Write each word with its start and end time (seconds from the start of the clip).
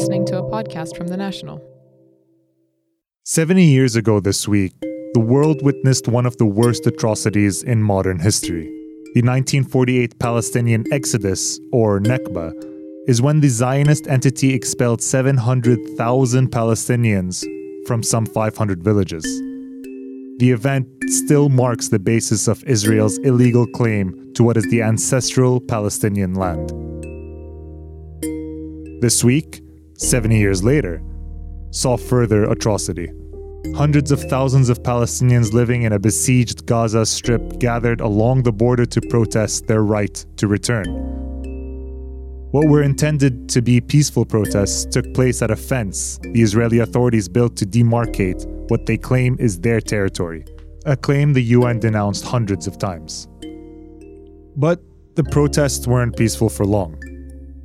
listening 0.00 0.24
to 0.24 0.38
a 0.38 0.42
podcast 0.42 0.96
from 0.96 1.08
The 1.08 1.16
National. 1.18 1.60
70 3.24 3.62
years 3.62 3.96
ago 3.96 4.18
this 4.18 4.48
week, 4.48 4.72
the 5.12 5.20
world 5.20 5.60
witnessed 5.62 6.08
one 6.08 6.24
of 6.24 6.38
the 6.38 6.46
worst 6.46 6.86
atrocities 6.86 7.62
in 7.62 7.82
modern 7.82 8.18
history. 8.18 8.64
The 9.12 9.20
1948 9.20 10.18
Palestinian 10.18 10.90
Exodus, 10.90 11.60
or 11.70 12.00
Nakba, 12.00 12.50
is 13.08 13.20
when 13.20 13.40
the 13.40 13.50
Zionist 13.50 14.06
entity 14.06 14.54
expelled 14.54 15.02
700,000 15.02 16.50
Palestinians 16.50 17.44
from 17.86 18.02
some 18.02 18.24
500 18.24 18.82
villages. 18.82 19.24
The 20.38 20.50
event 20.50 20.88
still 21.08 21.50
marks 21.50 21.88
the 21.88 21.98
basis 21.98 22.48
of 22.48 22.64
Israel's 22.64 23.18
illegal 23.18 23.66
claim 23.66 24.32
to 24.32 24.44
what 24.44 24.56
is 24.56 24.64
the 24.70 24.80
ancestral 24.80 25.60
Palestinian 25.60 26.36
land. 26.36 26.70
This 29.02 29.22
week, 29.22 29.60
70 30.00 30.38
years 30.38 30.64
later, 30.64 31.02
saw 31.72 31.94
further 31.94 32.44
atrocity. 32.44 33.12
Hundreds 33.76 34.10
of 34.10 34.22
thousands 34.22 34.70
of 34.70 34.82
Palestinians 34.82 35.52
living 35.52 35.82
in 35.82 35.92
a 35.92 35.98
besieged 35.98 36.64
Gaza 36.64 37.04
Strip 37.04 37.58
gathered 37.58 38.00
along 38.00 38.42
the 38.42 38.52
border 38.52 38.86
to 38.86 39.00
protest 39.10 39.66
their 39.66 39.82
right 39.82 40.24
to 40.38 40.48
return. 40.48 40.86
What 42.50 42.66
were 42.66 42.82
intended 42.82 43.50
to 43.50 43.60
be 43.60 43.78
peaceful 43.82 44.24
protests 44.24 44.86
took 44.86 45.12
place 45.12 45.42
at 45.42 45.50
a 45.50 45.56
fence 45.56 46.18
the 46.22 46.40
Israeli 46.40 46.78
authorities 46.78 47.28
built 47.28 47.54
to 47.56 47.66
demarcate 47.66 48.46
what 48.70 48.86
they 48.86 48.96
claim 48.96 49.36
is 49.38 49.60
their 49.60 49.82
territory, 49.82 50.46
a 50.86 50.96
claim 50.96 51.34
the 51.34 51.42
UN 51.58 51.78
denounced 51.78 52.24
hundreds 52.24 52.66
of 52.66 52.78
times. 52.78 53.28
But 54.56 54.80
the 55.14 55.24
protests 55.24 55.86
weren't 55.86 56.16
peaceful 56.16 56.48
for 56.48 56.64
long. 56.64 56.98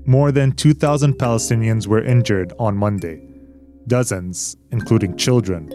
More 0.07 0.31
than 0.31 0.51
2,000 0.51 1.13
Palestinians 1.13 1.87
were 1.87 2.03
injured 2.03 2.53
on 2.59 2.77
Monday. 2.77 3.27
Dozens, 3.87 4.55
including 4.71 5.17
children, 5.17 5.67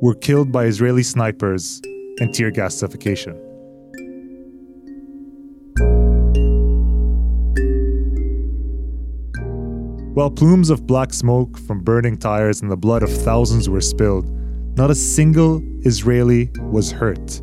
were 0.00 0.14
killed 0.14 0.52
by 0.52 0.66
Israeli 0.66 1.02
snipers 1.02 1.80
and 2.20 2.32
tear 2.32 2.52
gas 2.52 2.76
suffocation. 2.76 3.34
While 10.14 10.30
plumes 10.30 10.70
of 10.70 10.86
black 10.86 11.12
smoke 11.12 11.58
from 11.58 11.80
burning 11.80 12.18
tires 12.18 12.62
and 12.62 12.70
the 12.70 12.76
blood 12.76 13.02
of 13.02 13.10
thousands 13.10 13.68
were 13.68 13.80
spilled, 13.80 14.30
not 14.76 14.92
a 14.92 14.94
single 14.94 15.60
Israeli 15.80 16.52
was 16.70 16.92
hurt. 16.92 17.42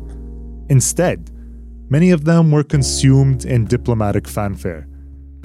Instead, 0.70 1.30
many 1.90 2.12
of 2.12 2.24
them 2.24 2.50
were 2.50 2.64
consumed 2.64 3.44
in 3.44 3.66
diplomatic 3.66 4.26
fanfare. 4.26 4.86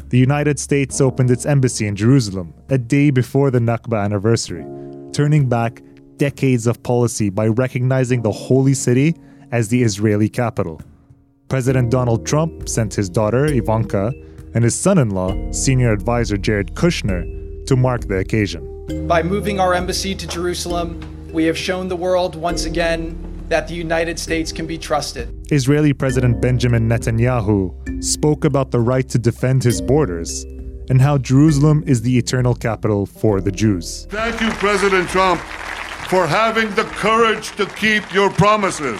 The 0.09 0.19
United 0.19 0.59
States 0.59 1.01
opened 1.01 1.31
its 1.31 1.47
embassy 1.47 1.87
in 1.87 1.95
Jerusalem 1.95 2.53
a 2.69 2.77
day 2.77 3.09
before 3.09 3.49
the 3.49 3.57
Nakba 3.57 4.03
anniversary, 4.03 4.63
turning 5.11 5.49
back 5.49 5.81
decades 6.17 6.67
of 6.67 6.83
policy 6.83 7.31
by 7.31 7.47
recognizing 7.47 8.21
the 8.21 8.31
holy 8.31 8.75
city 8.75 9.15
as 9.51 9.69
the 9.69 9.81
Israeli 9.81 10.29
capital. 10.29 10.79
President 11.49 11.89
Donald 11.89 12.23
Trump 12.23 12.69
sent 12.69 12.93
his 12.93 13.09
daughter, 13.09 13.45
Ivanka, 13.45 14.13
and 14.53 14.63
his 14.63 14.75
son 14.75 14.99
in 14.99 15.09
law, 15.09 15.33
senior 15.51 15.91
advisor 15.91 16.37
Jared 16.37 16.75
Kushner, 16.75 17.65
to 17.65 17.75
mark 17.75 18.01
the 18.07 18.17
occasion. 18.17 19.07
By 19.07 19.23
moving 19.23 19.59
our 19.59 19.73
embassy 19.73 20.13
to 20.13 20.27
Jerusalem, 20.27 21.01
we 21.33 21.45
have 21.45 21.57
shown 21.57 21.87
the 21.87 21.95
world 21.95 22.35
once 22.35 22.65
again 22.65 23.17
that 23.49 23.67
the 23.67 23.73
United 23.73 24.19
States 24.19 24.51
can 24.51 24.67
be 24.67 24.77
trusted. 24.77 25.34
Israeli 25.51 25.93
President 25.93 26.41
Benjamin 26.41 26.89
Netanyahu 26.89 28.03
spoke 28.03 28.45
about 28.45 28.71
the 28.71 28.79
right 28.79 29.07
to 29.09 29.19
defend 29.19 29.63
his 29.63 29.79
borders 29.79 30.43
and 30.89 30.99
how 30.99 31.19
Jerusalem 31.19 31.83
is 31.85 32.01
the 32.01 32.17
eternal 32.17 32.55
capital 32.55 33.05
for 33.05 33.41
the 33.41 33.51
Jews. 33.51 34.07
Thank 34.09 34.41
you, 34.41 34.49
President 34.51 35.07
Trump, 35.09 35.39
for 36.09 36.25
having 36.25 36.71
the 36.71 36.83
courage 36.85 37.51
to 37.57 37.67
keep 37.67 38.11
your 38.11 38.31
promises. 38.31 38.99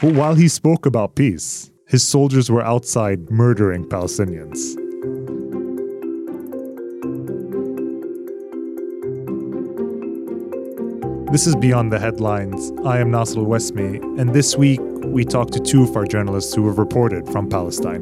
But 0.00 0.14
while 0.14 0.36
he 0.36 0.46
spoke 0.46 0.86
about 0.86 1.16
peace, 1.16 1.72
his 1.88 2.06
soldiers 2.06 2.50
were 2.50 2.62
outside 2.62 3.30
murdering 3.30 3.88
Palestinians. 3.88 4.87
This 11.30 11.46
is 11.46 11.54
Beyond 11.54 11.92
the 11.92 11.98
Headlines. 11.98 12.72
I 12.86 13.00
am 13.00 13.10
Naser 13.12 13.44
Wasmi, 13.46 14.02
and 14.18 14.32
this 14.32 14.56
week 14.56 14.80
we 15.04 15.26
talked 15.26 15.52
to 15.52 15.60
two 15.60 15.82
of 15.82 15.94
our 15.94 16.06
journalists 16.06 16.54
who 16.54 16.66
have 16.68 16.78
reported 16.78 17.28
from 17.28 17.50
Palestine. 17.50 18.00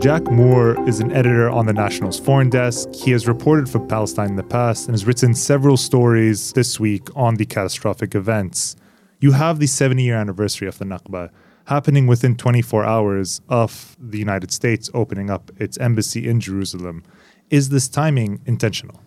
Jack 0.00 0.22
Moore 0.30 0.82
is 0.88 1.00
an 1.00 1.12
editor 1.12 1.50
on 1.50 1.66
the 1.66 1.74
National's 1.74 2.18
foreign 2.18 2.48
desk. 2.48 2.88
He 2.94 3.10
has 3.10 3.28
reported 3.28 3.68
for 3.68 3.80
Palestine 3.80 4.30
in 4.30 4.36
the 4.36 4.42
past 4.42 4.86
and 4.86 4.94
has 4.94 5.04
written 5.04 5.34
several 5.34 5.76
stories 5.76 6.54
this 6.54 6.80
week 6.80 7.06
on 7.14 7.34
the 7.34 7.44
catastrophic 7.44 8.14
events. 8.14 8.76
You 9.20 9.32
have 9.32 9.58
the 9.58 9.66
70 9.66 10.02
year 10.02 10.16
anniversary 10.16 10.68
of 10.68 10.78
the 10.78 10.86
Nakba 10.86 11.28
happening 11.66 12.06
within 12.06 12.36
24 12.36 12.84
hours 12.84 13.40
of 13.48 13.96
the 14.00 14.18
United 14.18 14.50
States 14.50 14.90
opening 14.94 15.30
up 15.30 15.50
its 15.56 15.78
embassy 15.78 16.28
in 16.28 16.40
Jerusalem. 16.40 17.02
Is 17.50 17.68
this 17.68 17.88
timing 17.88 18.40
intentional? 18.46 19.00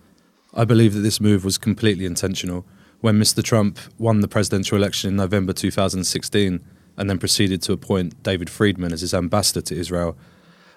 I 0.53 0.65
believe 0.65 0.93
that 0.93 1.01
this 1.01 1.19
move 1.19 1.43
was 1.43 1.57
completely 1.57 2.05
intentional. 2.05 2.65
When 3.01 3.19
Mr. 3.19 3.43
Trump 3.43 3.77
won 3.97 4.21
the 4.21 4.27
presidential 4.27 4.77
election 4.77 5.09
in 5.09 5.15
November 5.17 5.51
2016 5.51 6.63
and 6.97 7.09
then 7.09 7.17
proceeded 7.17 7.61
to 7.63 7.73
appoint 7.73 8.23
David 8.23 8.49
Friedman 8.49 8.93
as 8.93 9.01
his 9.01 9.13
ambassador 9.13 9.61
to 9.61 9.75
Israel, 9.75 10.17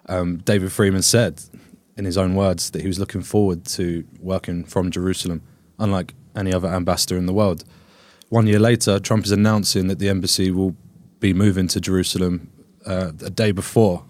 um, 0.09 0.39
David 0.39 0.73
Friedman 0.73 1.03
said, 1.03 1.43
in 1.97 2.05
his 2.05 2.17
own 2.17 2.35
words, 2.35 2.71
that 2.71 2.83
he 2.83 2.89
was 2.89 2.99
looking 2.99 3.23
forward 3.23 3.65
to 3.67 4.05
working 4.21 4.65
from 4.65 4.91
Jerusalem, 4.91 5.43
unlike 5.79 6.15
any 6.35 6.53
other 6.53 6.69
ambassador 6.69 7.17
in 7.17 7.27
the 7.27 7.33
world. 7.33 7.65
One 8.31 8.47
year 8.47 8.59
later, 8.59 8.99
Trump 8.99 9.25
is 9.25 9.33
announcing 9.33 9.89
that 9.89 9.99
the 9.99 10.09
embassy 10.09 10.51
will 10.51 10.77
be 11.21 11.33
moving 11.33 11.69
to 11.69 11.81
Jerusalem 11.81 12.51
uh, 12.87 13.13
a 13.23 13.31
day 13.31 13.53
before 13.53 14.05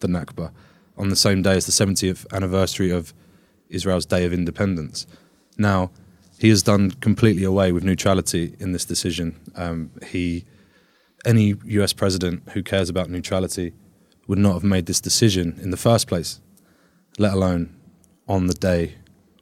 the 0.00 0.08
Nakba, 0.08 0.52
on 0.96 1.08
the 1.08 1.16
same 1.16 1.42
day 1.42 1.56
as 1.56 1.66
the 1.66 1.72
70th 1.72 2.26
anniversary 2.32 2.90
of 2.90 3.14
Israel's 3.68 4.06
Day 4.06 4.24
of 4.24 4.32
Independence. 4.32 5.06
Now, 5.56 5.90
he 6.38 6.48
has 6.48 6.62
done 6.62 6.90
completely 6.90 7.44
away 7.44 7.72
with 7.72 7.84
neutrality 7.84 8.56
in 8.58 8.72
this 8.72 8.84
decision. 8.84 9.38
Um, 9.54 9.90
he, 10.04 10.44
any 11.24 11.54
U.S. 11.64 11.92
president 11.92 12.42
who 12.50 12.62
cares 12.62 12.88
about 12.88 13.08
neutrality 13.08 13.72
would 14.26 14.38
not 14.38 14.54
have 14.54 14.64
made 14.64 14.86
this 14.86 15.00
decision 15.00 15.58
in 15.62 15.70
the 15.70 15.76
first 15.76 16.08
place, 16.08 16.40
let 17.18 17.32
alone 17.34 17.74
on 18.28 18.46
the 18.46 18.54
day 18.54 18.96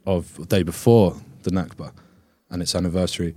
of 0.05 0.47
day 0.47 0.63
before 0.63 1.21
the 1.43 1.51
Nakba 1.51 1.91
and 2.49 2.61
its 2.61 2.75
anniversary. 2.75 3.35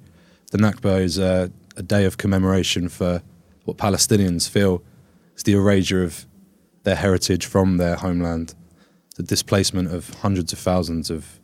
The 0.50 0.58
Nakba 0.58 1.00
is 1.00 1.18
a, 1.18 1.50
a 1.76 1.82
day 1.82 2.04
of 2.04 2.18
commemoration 2.18 2.88
for 2.88 3.22
what 3.64 3.76
Palestinians 3.76 4.48
feel 4.48 4.82
is 5.36 5.42
the 5.42 5.54
erasure 5.54 6.02
of 6.02 6.26
their 6.84 6.96
heritage 6.96 7.46
from 7.46 7.76
their 7.76 7.96
homeland, 7.96 8.54
the 9.16 9.22
displacement 9.22 9.92
of 9.92 10.10
hundreds 10.20 10.52
of 10.52 10.58
thousands 10.58 11.10
of 11.10 11.40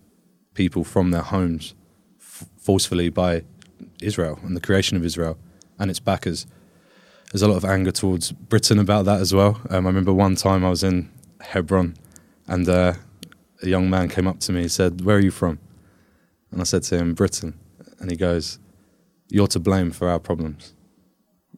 people 0.55 0.85
from 0.85 1.11
their 1.11 1.23
homes 1.23 1.75
f- 2.19 2.47
forcefully 2.59 3.09
by 3.09 3.43
Israel 4.03 4.39
and 4.43 4.57
the 4.57 4.61
creation 4.61 4.97
of 4.97 5.05
Israel 5.05 5.39
and 5.79 5.91
its 5.91 6.01
backers 6.01 6.47
there's 7.31 7.43
a 7.43 7.49
lot 7.49 7.57
of 7.57 7.65
anger 7.65 7.93
towards 7.93 8.33
Britain 8.33 8.79
about 8.79 9.05
that 9.05 9.21
as 9.21 9.33
well. 9.33 9.61
Um, 9.71 9.87
I 9.87 9.91
remember 9.91 10.13
one 10.13 10.35
time 10.35 10.65
I 10.65 10.71
was 10.71 10.83
in 10.83 11.11
Hebron 11.41 11.95
and 12.49 12.69
uh, 12.69 12.95
a 13.63 13.69
young 13.69 13.89
man 13.89 14.09
came 14.09 14.27
up 14.27 14.41
to 14.41 14.53
me 14.53 14.63
and 14.63 14.73
said, 14.73 15.03
Where 15.03 15.17
are 15.17 15.21
you 15.21 15.31
from? 15.31 15.61
And 16.51 16.61
I 16.61 16.65
said 16.65 16.83
to 16.85 16.99
him, 16.99 17.15
Britain. 17.15 17.59
And 18.01 18.11
he 18.11 18.17
goes, 18.17 18.59
You're 19.29 19.47
to 19.49 19.61
blame 19.61 19.93
for 19.93 20.09
our 20.09 20.19
problems. 20.19 20.75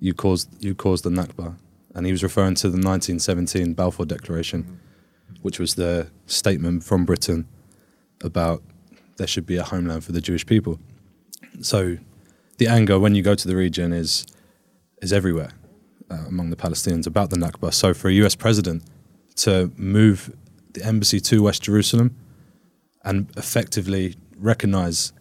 You 0.03 0.15
caused, 0.15 0.49
you 0.59 0.75
caused 0.75 1.05
the 1.05 1.11
Nakba. 1.11 1.55
And 1.95 2.07
he 2.07 2.11
was 2.11 2.25
referring 2.25 2.57
to 2.57 2.69
the 2.69 2.77
1917 2.77 3.75
Balfour 3.75 4.05
Declaration, 4.05 4.81
which 5.43 5.61
was 5.61 5.77
the 5.77 6.09
statement 6.27 6.83
from 6.83 7.05
Britain 7.05 7.47
about 8.21 8.65
there 9.17 9.29
should 9.29 9.47
be 9.47 9.57
a 9.59 9.63
homeland 9.63 10.03
for 10.03 10.11
the 10.11 10.21
Jewish 10.21 10.45
people. 10.45 10.81
So 11.61 11.99
the 12.59 12.67
anger 12.67 12.99
when 12.99 13.15
you 13.15 13.23
go 13.23 13.37
to 13.37 13.47
the 13.47 13.55
region 13.55 13.93
is 13.93 14.27
is 15.01 15.13
everywhere 15.13 15.53
uh, 16.11 16.25
among 16.27 16.51
the 16.51 16.57
Palestinians 16.57 17.07
about 17.07 17.31
the 17.31 17.37
Nakba. 17.37 17.73
So 17.73 17.95
for 17.95 18.09
a 18.09 18.13
US 18.25 18.35
president 18.35 18.83
to 19.37 19.71
move 19.77 20.35
the 20.73 20.85
embassy 20.85 21.21
to 21.21 21.45
West 21.45 21.63
Jerusalem 21.63 22.17
and 23.05 23.31
effectively 23.37 24.17
recognize 24.37 25.13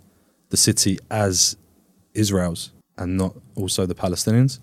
the 0.50 0.58
city 0.58 0.98
as 1.12 1.56
Israel's 2.16 2.72
and 2.98 3.16
not 3.16 3.36
also 3.56 3.86
the 3.86 3.96
Palestinians 3.96 4.60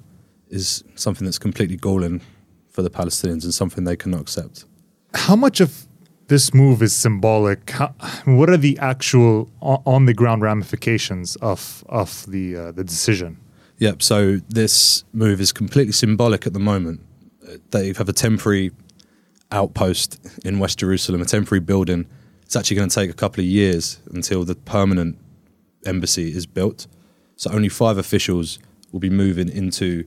is 0.51 0.85
something 0.95 1.25
that's 1.25 1.39
completely 1.39 1.77
galling 1.77 2.21
for 2.69 2.83
the 2.83 2.91
Palestinians 2.91 3.45
and 3.45 3.53
something 3.53 3.85
they 3.85 3.97
cannot 3.97 4.21
accept. 4.21 4.65
How 5.15 5.37
much 5.37 5.61
of 5.61 5.87
this 6.29 6.55
move 6.55 6.83
is 6.83 6.95
symbolic? 6.95 7.71
How, 7.71 7.95
what 8.25 8.51
are 8.51 8.57
the 8.57 8.79
actual 8.79 9.51
on 9.61 10.07
the 10.07 10.15
ground 10.15 10.43
ramifications 10.43 11.37
of 11.37 11.85
of 11.89 12.25
the 12.31 12.57
uh, 12.57 12.73
the 12.73 12.85
decision? 12.85 13.39
Yep. 13.79 14.03
So 14.03 14.39
this 14.49 15.05
move 15.13 15.41
is 15.41 15.53
completely 15.53 15.93
symbolic 15.93 16.47
at 16.47 16.53
the 16.53 16.59
moment. 16.59 17.01
They 17.71 17.93
have 17.93 18.09
a 18.09 18.13
temporary 18.13 18.73
outpost 19.51 20.19
in 20.45 20.59
West 20.59 20.79
Jerusalem, 20.79 21.23
a 21.23 21.25
temporary 21.25 21.61
building. 21.61 22.07
It's 22.43 22.57
actually 22.57 22.77
going 22.77 22.89
to 22.89 22.95
take 22.95 23.11
a 23.11 23.15
couple 23.15 23.41
of 23.41 23.47
years 23.47 24.01
until 24.13 24.45
the 24.45 24.55
permanent 24.55 25.19
embassy 25.87 26.33
is 26.35 26.45
built. 26.47 26.87
So 27.37 27.51
only 27.53 27.69
five 27.69 27.99
officials 27.99 28.59
will 28.91 29.01
be 29.01 29.11
moving 29.11 29.49
into 29.49 30.05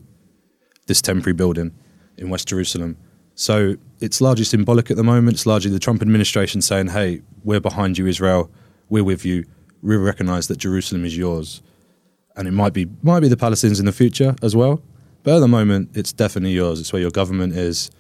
this 0.88 1.01
temporary 1.01 1.33
building 1.33 1.74
in 2.18 2.30
West 2.30 2.48
Jerusalem. 2.48 2.98
So 3.36 3.75
it's 4.00 4.22
largely 4.22 4.45
symbolic 4.45 4.92
at 4.92 4.98
the 4.98 5.04
moment. 5.04 5.36
It's 5.36 5.45
largely 5.45 5.72
the 5.72 5.80
Trump 5.80 6.01
administration 6.01 6.62
saying, 6.62 6.88
hey, 6.88 7.22
we're 7.44 7.60
behind 7.60 7.98
you, 7.98 8.07
Israel. 8.07 8.51
We're 8.89 9.04
with 9.04 9.25
you. 9.25 9.45
We 9.81 9.95
recognize 9.95 10.48
that 10.48 10.57
Jerusalem 10.57 11.06
is 11.06 11.18
yours. 11.18 11.62
And 12.36 12.48
it 12.48 12.51
might 12.51 12.74
be 12.74 12.88
might 13.01 13.19
be 13.19 13.28
the 13.28 13.36
Palestinians 13.36 13.80
in 13.80 13.86
the 13.86 13.92
future 13.92 14.36
as 14.42 14.56
well. 14.56 14.81
But 15.24 15.36
at 15.36 15.39
the 15.39 15.48
moment, 15.48 15.92
it's 15.95 16.13
definitely 16.13 16.51
yours. 16.51 16.80
It's 16.80 16.94
where 16.94 17.01
your 17.01 17.12
government 17.12 17.54
is. 17.54 17.92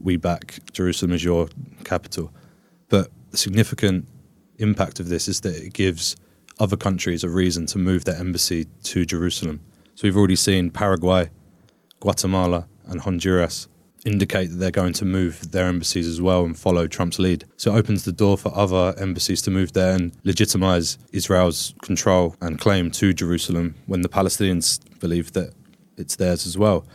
We 0.00 0.16
back 0.16 0.60
Jerusalem 0.72 1.12
as 1.12 1.24
your 1.24 1.48
capital. 1.84 2.32
But 2.88 3.10
the 3.30 3.36
significant 3.36 4.06
impact 4.58 5.00
of 5.00 5.08
this 5.08 5.28
is 5.28 5.40
that 5.40 5.56
it 5.56 5.72
gives 5.72 6.16
other 6.58 6.76
countries 6.76 7.24
a 7.24 7.28
reason 7.28 7.66
to 7.66 7.78
move 7.78 8.04
their 8.04 8.16
embassy 8.16 8.66
to 8.84 9.04
Jerusalem. 9.04 9.60
So 9.94 10.06
we've 10.06 10.16
already 10.16 10.36
seen 10.36 10.70
Paraguay, 10.70 11.30
Guatemala, 12.00 12.66
and 12.86 13.00
Honduras 13.00 13.68
indicate 14.04 14.46
that 14.46 14.56
they're 14.56 14.70
going 14.70 14.92
to 14.94 15.04
move 15.04 15.50
their 15.52 15.66
embassies 15.66 16.06
as 16.06 16.20
well 16.20 16.44
and 16.44 16.58
follow 16.58 16.86
Trump's 16.86 17.18
lead. 17.18 17.44
So 17.56 17.74
it 17.74 17.78
opens 17.78 18.04
the 18.04 18.12
door 18.12 18.38
for 18.38 18.54
other 18.54 18.94
embassies 18.98 19.42
to 19.42 19.50
move 19.50 19.72
there 19.72 19.94
and 19.94 20.12
legitimize 20.24 20.98
Israel's 21.12 21.74
control 21.82 22.36
and 22.40 22.58
claim 22.58 22.90
to 22.92 23.12
Jerusalem 23.12 23.74
when 23.86 24.02
the 24.02 24.08
Palestinians 24.08 24.80
believe 25.00 25.32
that 25.32 25.52
it's 25.96 26.16
theirs 26.16 26.46
as 26.46 26.56
well. 26.56 26.86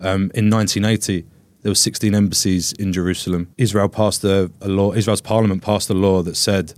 Um, 0.00 0.30
in 0.34 0.50
1980, 0.50 1.24
there 1.62 1.70
were 1.70 1.74
16 1.74 2.14
embassies 2.14 2.72
in 2.72 2.92
Jerusalem. 2.92 3.52
Israel 3.58 3.88
passed 3.88 4.24
a, 4.24 4.50
a 4.60 4.68
law. 4.68 4.92
Israel's 4.92 5.20
parliament 5.20 5.62
passed 5.62 5.90
a 5.90 5.94
law 5.94 6.22
that 6.22 6.36
said 6.36 6.74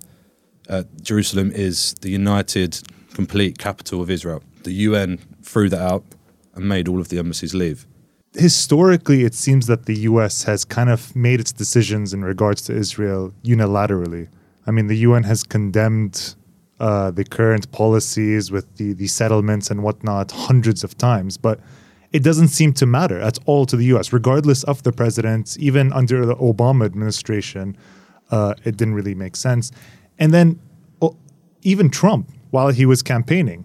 uh, 0.69 0.83
Jerusalem 1.03 1.53
is 1.53 1.95
the 2.01 2.11
united, 2.11 2.81
complete 3.15 3.59
capital 3.59 4.03
of 4.03 4.11
Israel. 4.11 4.43
The 4.65 4.73
UN 4.73 5.19
threw 5.43 5.69
that 5.69 5.81
out 5.81 6.05
and 6.55 6.69
made 6.69 6.89
all 6.89 7.01
of 7.01 7.09
the 7.09 7.19
embassies 7.19 7.55
leave 7.55 7.87
historically, 8.35 9.25
it 9.25 9.35
seems 9.35 9.67
that 9.67 9.87
the 9.87 9.95
U.S. 10.01 10.45
has 10.45 10.65
kind 10.65 10.91
of 10.91 11.15
made 11.15 11.41
its 11.41 11.53
decisions 11.53 12.13
in 12.13 12.25
regards 12.25 12.63
to 12.63 12.75
Israel 12.75 13.33
unilaterally. 13.45 14.29
I 14.67 14.71
mean, 14.71 14.87
the 14.87 14.97
UN 14.99 15.25
has 15.25 15.43
condemned 15.43 16.35
uh, 16.81 17.11
the 17.11 17.25
current 17.25 17.71
policies 17.73 18.51
with 18.51 18.77
the, 18.77 18.93
the 18.95 19.07
settlements 19.07 19.71
and 19.71 19.83
whatnot 19.83 20.31
hundreds 20.31 20.83
of 20.85 20.97
times, 20.97 21.37
but 21.37 21.61
it 22.13 22.23
doesn't 22.23 22.49
seem 22.49 22.73
to 22.75 22.87
matter 22.87 23.21
at 23.21 23.39
all 23.47 23.67
to 23.67 23.77
the 23.77 23.87
U.S., 23.87 24.13
regardless 24.13 24.65
of 24.65 24.83
the 24.83 24.93
president. 24.93 25.57
Even 25.59 25.93
under 25.93 26.27
the 26.27 26.37
Obama 26.37 26.85
administration, 26.85 27.77
uh, 28.31 28.55
it 28.65 28.77
didn't 28.77 28.95
really 28.95 29.15
make 29.15 29.37
sense. 29.37 29.73
And 30.19 30.33
then 30.33 30.61
even 31.63 31.91
Trump, 31.91 32.31
while 32.51 32.69
he 32.69 32.85
was 32.85 33.03
campaigning, 33.03 33.65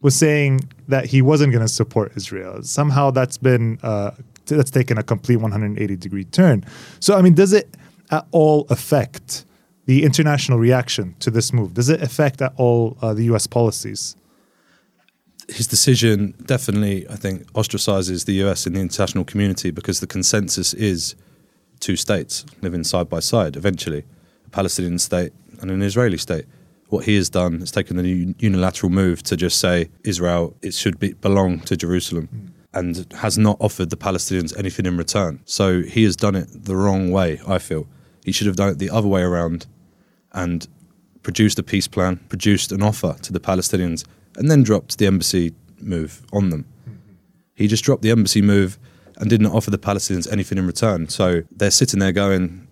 was 0.00 0.14
saying 0.14 0.60
that 0.86 1.06
he 1.06 1.22
wasn't 1.22 1.52
going 1.52 1.64
to 1.64 1.72
support 1.72 2.12
Israel. 2.16 2.62
Somehow 2.62 3.10
that's 3.10 3.36
been 3.36 3.78
uh, 3.82 4.12
that's 4.46 4.70
taken 4.70 4.98
a 4.98 5.02
complete 5.02 5.36
180 5.36 5.96
degree 5.96 6.24
turn. 6.24 6.64
So 7.00 7.16
I 7.16 7.22
mean, 7.22 7.34
does 7.34 7.52
it 7.52 7.68
at 8.10 8.26
all 8.30 8.66
affect 8.70 9.44
the 9.86 10.04
international 10.04 10.58
reaction 10.58 11.14
to 11.20 11.30
this 11.30 11.52
move? 11.52 11.74
Does 11.74 11.88
it 11.88 12.02
affect 12.02 12.42
at 12.42 12.52
all 12.56 12.96
uh, 13.02 13.14
the 13.14 13.24
U.S. 13.24 13.46
policies? 13.46 14.16
His 15.48 15.66
decision 15.66 16.34
definitely, 16.44 17.08
I 17.08 17.16
think, 17.16 17.50
ostracizes 17.54 18.26
the 18.26 18.34
U.S. 18.34 18.66
in 18.66 18.74
the 18.74 18.80
international 18.80 19.24
community 19.24 19.70
because 19.70 20.00
the 20.00 20.06
consensus 20.06 20.74
is 20.74 21.14
two 21.80 21.96
states 21.96 22.44
living 22.60 22.84
side 22.84 23.08
by 23.08 23.20
side. 23.20 23.56
Eventually, 23.56 24.04
a 24.46 24.50
Palestinian 24.50 24.98
state 24.98 25.32
and 25.60 25.70
an 25.70 25.80
Israeli 25.80 26.18
state 26.18 26.44
what 26.88 27.04
he 27.04 27.16
has 27.16 27.28
done 27.28 27.62
is 27.62 27.70
taken 27.70 27.96
the 27.96 28.34
unilateral 28.38 28.90
move 28.90 29.22
to 29.24 29.36
just 29.36 29.58
say 29.58 29.90
Israel 30.04 30.56
it 30.62 30.74
should 30.74 30.98
be, 30.98 31.12
belong 31.12 31.60
to 31.60 31.76
Jerusalem. 31.76 32.28
Mm. 32.34 32.52
And 32.74 33.12
has 33.14 33.38
not 33.38 33.56
offered 33.60 33.88
the 33.88 33.96
Palestinians 33.96 34.56
anything 34.56 34.84
in 34.84 34.98
return. 34.98 35.40
So 35.46 35.80
he 35.80 36.04
has 36.04 36.14
done 36.14 36.36
it 36.36 36.48
the 36.52 36.76
wrong 36.76 37.10
way, 37.10 37.40
I 37.46 37.58
feel. 37.58 37.88
He 38.24 38.30
should 38.30 38.46
have 38.46 38.56
done 38.56 38.68
it 38.68 38.78
the 38.78 38.90
other 38.90 39.08
way 39.08 39.22
around 39.22 39.66
and 40.32 40.68
produced 41.22 41.58
a 41.58 41.62
peace 41.62 41.88
plan, 41.88 42.18
produced 42.28 42.70
an 42.70 42.82
offer 42.82 43.16
to 43.22 43.32
the 43.32 43.40
Palestinians, 43.40 44.04
and 44.36 44.50
then 44.50 44.62
dropped 44.62 44.98
the 44.98 45.06
embassy 45.06 45.54
move 45.80 46.22
on 46.32 46.50
them. 46.50 46.66
Mm-hmm. 46.82 46.98
He 47.54 47.66
just 47.68 47.84
dropped 47.84 48.02
the 48.02 48.10
embassy 48.10 48.42
move 48.42 48.78
and 49.16 49.28
didn't 49.28 49.46
offer 49.46 49.70
the 49.70 49.78
Palestinians 49.78 50.30
anything 50.30 50.58
in 50.58 50.66
return. 50.66 51.08
So 51.08 51.42
they're 51.50 51.70
sitting 51.70 52.00
there 52.00 52.12
going, 52.12 52.68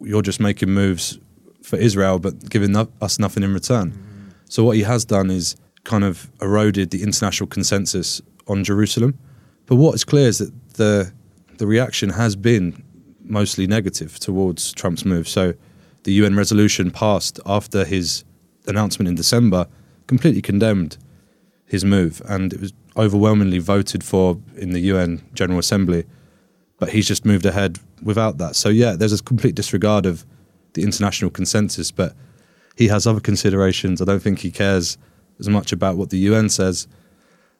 You're 0.00 0.22
just 0.22 0.40
making 0.40 0.70
moves 0.70 1.18
for 1.62 1.76
Israel, 1.76 2.18
but 2.18 2.48
giving 2.50 2.76
us 2.76 3.18
nothing 3.18 3.42
in 3.42 3.54
return. 3.54 3.92
So 4.48 4.64
what 4.64 4.76
he 4.76 4.82
has 4.82 5.04
done 5.04 5.30
is 5.30 5.56
kind 5.84 6.04
of 6.04 6.30
eroded 6.40 6.90
the 6.90 7.02
international 7.02 7.48
consensus 7.48 8.20
on 8.46 8.64
Jerusalem. 8.64 9.18
But 9.66 9.76
what 9.76 9.94
is 9.94 10.04
clear 10.04 10.28
is 10.28 10.38
that 10.38 10.52
the 10.74 11.12
the 11.58 11.66
reaction 11.66 12.10
has 12.10 12.34
been 12.34 12.82
mostly 13.22 13.66
negative 13.66 14.18
towards 14.18 14.72
Trump's 14.72 15.04
move. 15.04 15.28
So 15.28 15.54
the 16.04 16.12
UN 16.14 16.34
resolution 16.34 16.90
passed 16.90 17.38
after 17.46 17.84
his 17.84 18.24
announcement 18.66 19.08
in 19.08 19.14
December 19.14 19.68
completely 20.06 20.42
condemned 20.42 20.96
his 21.66 21.84
move, 21.84 22.20
and 22.28 22.52
it 22.52 22.60
was 22.60 22.72
overwhelmingly 22.96 23.58
voted 23.58 24.04
for 24.04 24.38
in 24.56 24.72
the 24.72 24.80
UN 24.80 25.22
General 25.34 25.58
Assembly. 25.58 26.04
But 26.78 26.90
he's 26.90 27.06
just 27.06 27.24
moved 27.24 27.46
ahead 27.46 27.78
without 28.02 28.38
that. 28.38 28.56
So 28.56 28.68
yeah, 28.68 28.92
there's 28.94 29.12
a 29.12 29.22
complete 29.22 29.54
disregard 29.54 30.04
of 30.04 30.26
the 30.74 30.82
international 30.82 31.30
consensus, 31.30 31.90
but 31.90 32.14
he 32.76 32.88
has 32.88 33.06
other 33.06 33.20
considerations. 33.20 34.00
I 34.00 34.04
don't 34.04 34.22
think 34.22 34.40
he 34.40 34.50
cares 34.50 34.98
as 35.38 35.48
much 35.48 35.72
about 35.72 35.96
what 35.96 36.10
the 36.10 36.18
UN 36.18 36.48
says 36.48 36.86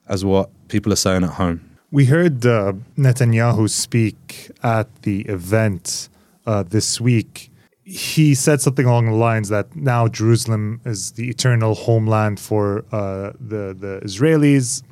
as 0.08 0.24
what 0.24 0.50
people 0.68 0.92
are 0.92 0.96
saying 0.96 1.24
at 1.24 1.30
home. 1.30 1.72
We 1.90 2.06
heard 2.06 2.44
uh, 2.46 2.72
Netanyahu 2.96 3.68
speak 3.68 4.50
at 4.62 5.02
the 5.02 5.22
event 5.22 6.08
uh, 6.46 6.62
this 6.62 7.00
week. 7.00 7.50
He 7.84 8.34
said 8.34 8.60
something 8.60 8.86
along 8.86 9.06
the 9.06 9.12
lines 9.12 9.48
that 9.50 9.76
now 9.76 10.08
Jerusalem 10.08 10.80
is 10.84 11.12
the 11.12 11.28
eternal 11.28 11.74
homeland 11.74 12.40
for 12.40 12.84
uh, 12.92 13.32
the 13.38 13.76
the 13.78 14.00
Israelis. 14.04 14.82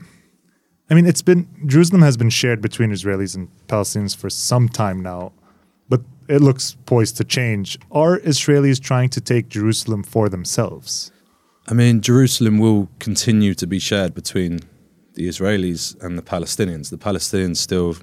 I 0.90 0.94
mean, 0.94 1.06
it's 1.06 1.22
been 1.22 1.48
Jerusalem 1.66 2.02
has 2.02 2.16
been 2.16 2.30
shared 2.30 2.60
between 2.60 2.90
Israelis 2.90 3.34
and 3.34 3.48
Palestinians 3.68 4.14
for 4.14 4.28
some 4.28 4.68
time 4.68 5.00
now 5.00 5.32
it 6.30 6.40
looks 6.40 6.76
poised 6.86 7.16
to 7.16 7.24
change. 7.24 7.76
Are 7.90 8.20
Israelis 8.20 8.80
trying 8.80 9.08
to 9.10 9.20
take 9.20 9.48
Jerusalem 9.48 10.04
for 10.04 10.28
themselves? 10.28 11.10
I 11.66 11.74
mean, 11.74 12.00
Jerusalem 12.00 12.58
will 12.58 12.88
continue 13.00 13.52
to 13.54 13.66
be 13.66 13.80
shared 13.80 14.14
between 14.14 14.60
the 15.14 15.28
Israelis 15.28 16.00
and 16.02 16.16
the 16.16 16.22
Palestinians. 16.22 16.90
The 16.90 16.98
Palestinians 16.98 17.56
still 17.56 17.96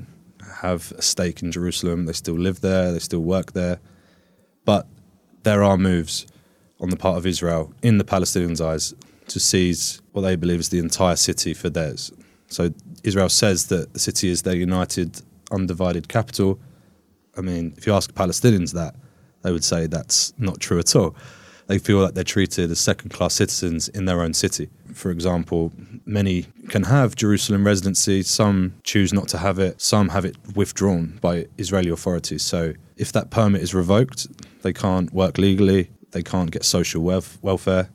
have 0.62 0.92
a 0.98 1.02
stake 1.02 1.42
in 1.42 1.52
Jerusalem, 1.52 2.06
they 2.06 2.14
still 2.14 2.36
live 2.36 2.60
there, 2.62 2.92
they 2.92 3.00
still 3.00 3.22
work 3.22 3.54
there. 3.54 3.80
But 4.66 4.88
there 5.44 5.64
are 5.64 5.78
moves 5.78 6.28
on 6.82 6.90
the 6.90 6.98
part 6.98 7.18
of 7.18 7.26
Israel, 7.26 7.74
in 7.82 7.98
the 7.98 8.04
Palestinians' 8.04 8.60
eyes, 8.60 8.94
to 9.30 9.40
seize 9.40 10.02
what 10.12 10.22
they 10.22 10.36
believe 10.36 10.60
is 10.60 10.70
the 10.70 10.80
entire 10.80 11.16
city 11.16 11.54
for 11.54 11.70
theirs. 11.70 12.12
So 12.48 12.74
Israel 13.04 13.30
says 13.30 13.68
that 13.68 13.94
the 13.94 14.00
city 14.00 14.30
is 14.30 14.42
their 14.42 14.56
united, 14.56 15.22
undivided 15.52 16.08
capital 16.08 16.60
I 17.38 17.42
mean, 17.42 17.74
if 17.78 17.86
you 17.86 17.94
ask 17.94 18.12
Palestinians 18.14 18.74
that, 18.74 18.96
they 19.44 19.52
would 19.52 19.64
say 19.64 19.88
that's 19.88 20.34
not 20.38 20.60
true 20.60 20.80
at 20.80 20.96
all. 20.96 21.16
They 21.68 21.78
feel 21.78 22.00
like 22.00 22.14
they're 22.14 22.24
treated 22.24 22.72
as 22.72 22.80
second 22.80 23.12
class 23.12 23.36
citizens 23.36 23.90
in 23.90 24.06
their 24.06 24.22
own 24.22 24.34
city. 24.34 24.70
For 24.94 25.12
example, 25.12 25.74
many 26.06 26.48
can 26.70 26.84
have 26.84 27.16
Jerusalem 27.16 27.66
residency, 27.66 28.24
some 28.24 28.76
choose 28.84 29.14
not 29.14 29.28
to 29.30 29.38
have 29.38 29.60
it, 29.60 29.82
some 29.82 30.10
have 30.10 30.26
it 30.26 30.38
withdrawn 30.56 31.20
by 31.22 31.48
Israeli 31.58 31.90
authorities. 31.90 32.42
So 32.42 32.74
if 32.96 33.12
that 33.12 33.30
permit 33.30 33.62
is 33.62 33.76
revoked, 33.76 34.28
they 34.64 34.74
can't 34.74 35.14
work 35.14 35.38
legally, 35.38 35.92
they 36.12 36.24
can't 36.24 36.52
get 36.52 36.64
social 36.64 37.04
welf- 37.04 37.38
welfare, 37.42 37.90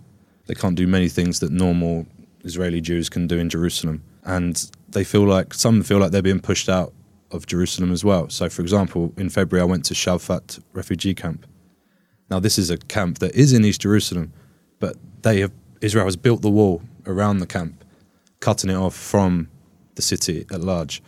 they 0.47 0.55
can't 0.55 0.77
do 0.77 0.87
many 0.87 1.09
things 1.09 1.41
that 1.41 1.51
normal 1.51 2.07
Israeli 2.45 2.81
Jews 2.81 3.09
can 3.09 3.27
do 3.27 3.39
in 3.39 3.49
Jerusalem. 3.49 4.03
And 4.25 4.71
they 4.91 5.03
feel 5.03 5.25
like, 5.25 5.55
some 5.55 5.83
feel 5.83 5.99
like 5.99 6.11
they're 6.11 6.23
being 6.23 6.41
pushed 6.41 6.69
out 6.69 6.93
of 7.33 7.47
Jerusalem 7.47 7.93
as 7.93 8.05
well. 8.05 8.29
So, 8.29 8.49
for 8.49 8.63
example, 8.63 9.13
in 9.17 9.29
February, 9.31 9.63
I 9.63 9.71
went 9.71 9.85
to 9.87 9.95
Shuafat 9.95 10.61
refugee 10.73 11.15
camp. 11.15 11.47
Now, 12.31 12.41
this 12.41 12.59
is 12.59 12.71
a 12.71 12.79
camp 12.79 13.19
that 13.19 13.35
is 13.35 13.53
in 13.53 13.65
East 13.65 13.81
Jerusalem, 13.81 14.33
but 14.79 14.97
they 15.23 15.41
have 15.41 15.53
Israel 15.81 16.05
has 16.05 16.17
built 16.17 16.43
the 16.43 16.51
wall 16.51 16.83
around 17.07 17.39
the 17.39 17.47
camp, 17.47 17.85
cutting 18.41 18.71
it 18.71 18.77
off 18.77 18.95
from 18.95 19.49
the 19.97 20.03
city 20.03 20.47
at 20.51 20.61
large. 20.61 21.03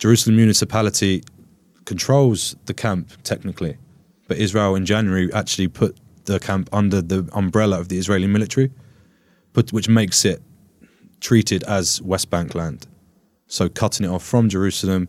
Jerusalem 0.00 0.36
municipality 0.36 1.22
controls 1.84 2.56
the 2.64 2.74
camp 2.74 3.10
technically, 3.22 3.76
but 4.26 4.38
Israel 4.38 4.74
in 4.74 4.86
January 4.86 5.32
actually 5.34 5.68
put 5.68 5.98
the 6.24 6.40
camp 6.40 6.68
under 6.72 7.02
the 7.02 7.28
umbrella 7.32 7.78
of 7.78 7.88
the 7.88 7.98
Israeli 7.98 8.26
military, 8.26 8.70
put, 9.52 9.72
which 9.72 9.88
makes 9.88 10.24
it 10.24 10.42
treated 11.20 11.62
as 11.64 12.00
West 12.02 12.30
Bank 12.30 12.54
land. 12.54 12.86
So 13.46 13.68
cutting 13.68 14.06
it 14.06 14.08
off 14.08 14.24
from 14.24 14.48
Jerusalem, 14.48 15.08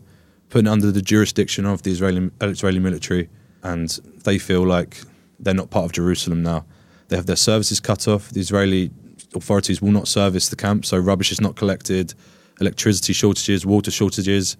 putting 0.52 0.68
under 0.68 0.92
the 0.92 1.00
jurisdiction 1.00 1.64
of 1.64 1.82
the 1.82 1.90
Israeli 1.90 2.30
uh, 2.42 2.48
Israeli 2.48 2.78
military, 2.78 3.30
and 3.62 3.88
they 4.24 4.38
feel 4.38 4.64
like 4.66 5.00
they're 5.40 5.54
not 5.54 5.70
part 5.70 5.86
of 5.86 5.92
Jerusalem 5.92 6.42
now. 6.42 6.66
They 7.08 7.16
have 7.16 7.24
their 7.24 7.36
services 7.36 7.80
cut 7.80 8.06
off. 8.06 8.28
The 8.30 8.40
Israeli 8.40 8.90
authorities 9.34 9.80
will 9.80 9.92
not 9.92 10.08
service 10.08 10.50
the 10.50 10.56
camp, 10.56 10.84
so 10.84 10.98
rubbish 10.98 11.32
is 11.32 11.40
not 11.40 11.56
collected, 11.56 12.12
electricity 12.60 13.14
shortages, 13.14 13.64
water 13.64 13.90
shortages, 13.90 14.58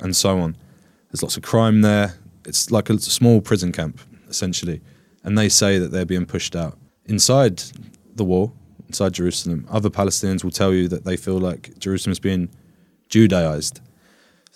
and 0.00 0.16
so 0.16 0.38
on. 0.38 0.56
There's 1.10 1.22
lots 1.22 1.36
of 1.36 1.42
crime 1.42 1.82
there. 1.82 2.14
It's 2.46 2.70
like 2.70 2.88
a 2.88 2.98
small 2.98 3.42
prison 3.42 3.72
camp, 3.72 4.00
essentially. 4.30 4.80
And 5.22 5.36
they 5.36 5.50
say 5.50 5.78
that 5.78 5.90
they're 5.92 6.06
being 6.06 6.24
pushed 6.24 6.56
out. 6.56 6.78
Inside 7.04 7.62
the 8.14 8.24
wall, 8.24 8.54
inside 8.86 9.12
Jerusalem, 9.12 9.66
other 9.70 9.90
Palestinians 9.90 10.42
will 10.42 10.50
tell 10.50 10.72
you 10.72 10.88
that 10.88 11.04
they 11.04 11.18
feel 11.18 11.38
like 11.38 11.78
Jerusalem 11.78 12.12
is 12.12 12.20
being 12.20 12.48
Judaized. 13.10 13.80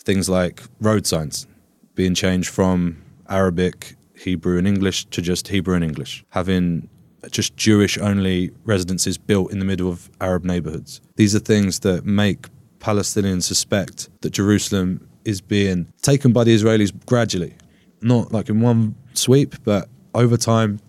Things 0.03 0.29
like 0.29 0.63
road 0.81 1.07
signs 1.07 1.47
being 1.95 2.15
changed 2.15 2.49
from 2.49 3.03
Arabic, 3.29 3.97
Hebrew, 4.15 4.59
and 4.59 4.67
English 4.67 5.07
to 5.07 5.23
just 5.23 5.49
Hebrew 5.49 5.75
and 5.75 5.85
English. 5.85 6.25
Having 6.31 6.89
just 7.31 7.57
Jewish 7.57 7.99
only 7.99 8.51
residences 8.65 9.19
built 9.19 9.53
in 9.53 9.59
the 9.59 9.65
middle 9.65 9.91
of 9.91 10.11
Arab 10.21 10.45
neighborhoods. 10.45 11.01
These 11.17 11.35
are 11.35 11.39
things 11.39 11.81
that 11.81 12.07
make 12.07 12.49
Palestinians 12.79 13.43
suspect 13.43 14.09
that 14.23 14.31
Jerusalem 14.31 15.07
is 15.25 15.41
being 15.41 15.93
taken 16.01 16.33
by 16.33 16.45
the 16.45 16.55
Israelis 16.55 16.93
gradually, 17.07 17.55
not 18.01 18.33
like 18.33 18.49
in 18.49 18.61
one 18.61 18.95
sweep, 19.13 19.55
but 19.65 19.89
over 20.15 20.37
time 20.37 20.81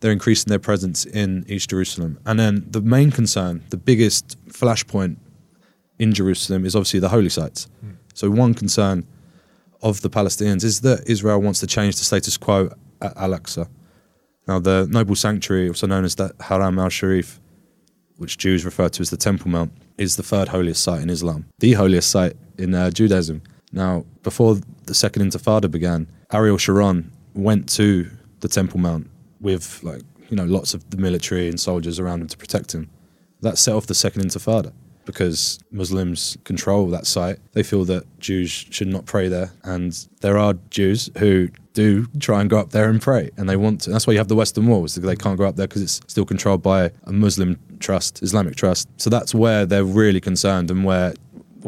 they're 0.00 0.12
increasing 0.12 0.50
their 0.50 0.58
presence 0.58 1.06
in 1.06 1.44
East 1.48 1.70
Jerusalem. 1.70 2.18
And 2.26 2.38
then 2.38 2.66
the 2.68 2.80
main 2.80 3.10
concern, 3.10 3.64
the 3.70 3.76
biggest 3.76 4.36
flashpoint 4.48 5.16
in 5.98 6.12
Jerusalem 6.12 6.64
is 6.64 6.74
obviously 6.74 7.00
the 7.00 7.10
holy 7.10 7.28
sites. 7.28 7.68
Mm. 7.84 7.96
So 8.20 8.28
one 8.28 8.52
concern 8.52 9.06
of 9.80 10.02
the 10.02 10.10
Palestinians 10.10 10.62
is 10.62 10.82
that 10.82 11.08
Israel 11.08 11.40
wants 11.40 11.58
to 11.60 11.66
change 11.66 11.96
the 11.96 12.04
status 12.04 12.36
quo 12.36 12.68
at 13.00 13.16
Al-Aqsa. 13.16 13.66
Now, 14.46 14.58
the 14.58 14.86
noble 14.90 15.16
sanctuary, 15.16 15.68
also 15.68 15.86
known 15.86 16.04
as 16.04 16.16
the 16.16 16.34
Haram 16.38 16.78
al-Sharif, 16.78 17.40
which 18.18 18.36
Jews 18.36 18.62
refer 18.62 18.90
to 18.90 19.00
as 19.00 19.08
the 19.08 19.16
Temple 19.16 19.50
Mount, 19.50 19.72
is 19.96 20.16
the 20.16 20.22
third 20.22 20.48
holiest 20.48 20.84
site 20.84 21.00
in 21.00 21.08
Islam, 21.08 21.46
the 21.60 21.72
holiest 21.72 22.10
site 22.10 22.34
in 22.58 22.74
uh, 22.74 22.90
Judaism. 22.90 23.40
Now, 23.72 24.04
before 24.22 24.58
the 24.84 24.94
Second 24.94 25.22
Intifada 25.22 25.70
began, 25.70 26.06
Ariel 26.30 26.58
Sharon 26.58 27.10
went 27.32 27.70
to 27.70 28.10
the 28.40 28.48
Temple 28.48 28.80
Mount 28.80 29.08
with 29.40 29.82
like 29.82 30.02
you 30.28 30.36
know 30.36 30.44
lots 30.44 30.74
of 30.74 30.90
the 30.90 30.98
military 30.98 31.48
and 31.48 31.58
soldiers 31.58 31.98
around 31.98 32.20
him 32.20 32.28
to 32.28 32.36
protect 32.36 32.74
him. 32.74 32.90
That 33.40 33.56
set 33.56 33.74
off 33.74 33.86
the 33.86 33.94
Second 33.94 34.24
Intifada 34.24 34.74
because 35.04 35.58
Muslims 35.70 36.36
control 36.44 36.86
that 36.88 37.06
site. 37.06 37.38
They 37.52 37.62
feel 37.62 37.84
that 37.86 38.04
Jews 38.20 38.50
should 38.50 38.88
not 38.88 39.06
pray 39.06 39.28
there, 39.28 39.52
and 39.64 39.92
there 40.20 40.38
are 40.38 40.54
Jews 40.70 41.10
who 41.18 41.48
do 41.72 42.06
try 42.18 42.40
and 42.40 42.50
go 42.50 42.58
up 42.58 42.70
there 42.70 42.88
and 42.90 43.00
pray, 43.00 43.30
and 43.36 43.48
they 43.48 43.56
want 43.56 43.80
to. 43.82 43.90
That's 43.90 44.06
why 44.06 44.12
you 44.12 44.18
have 44.18 44.28
the 44.28 44.36
Western 44.36 44.66
Wall, 44.66 44.84
is 44.84 44.94
they 44.94 45.16
can't 45.16 45.38
go 45.38 45.44
up 45.44 45.56
there 45.56 45.66
because 45.66 45.82
it's 45.82 46.00
still 46.06 46.24
controlled 46.24 46.62
by 46.62 46.90
a 47.04 47.12
Muslim 47.12 47.58
trust, 47.78 48.22
Islamic 48.22 48.56
trust. 48.56 48.88
So 48.98 49.10
that's 49.10 49.34
where 49.34 49.66
they're 49.66 49.84
really 49.84 50.20
concerned, 50.20 50.70
and 50.70 50.84
where, 50.84 51.14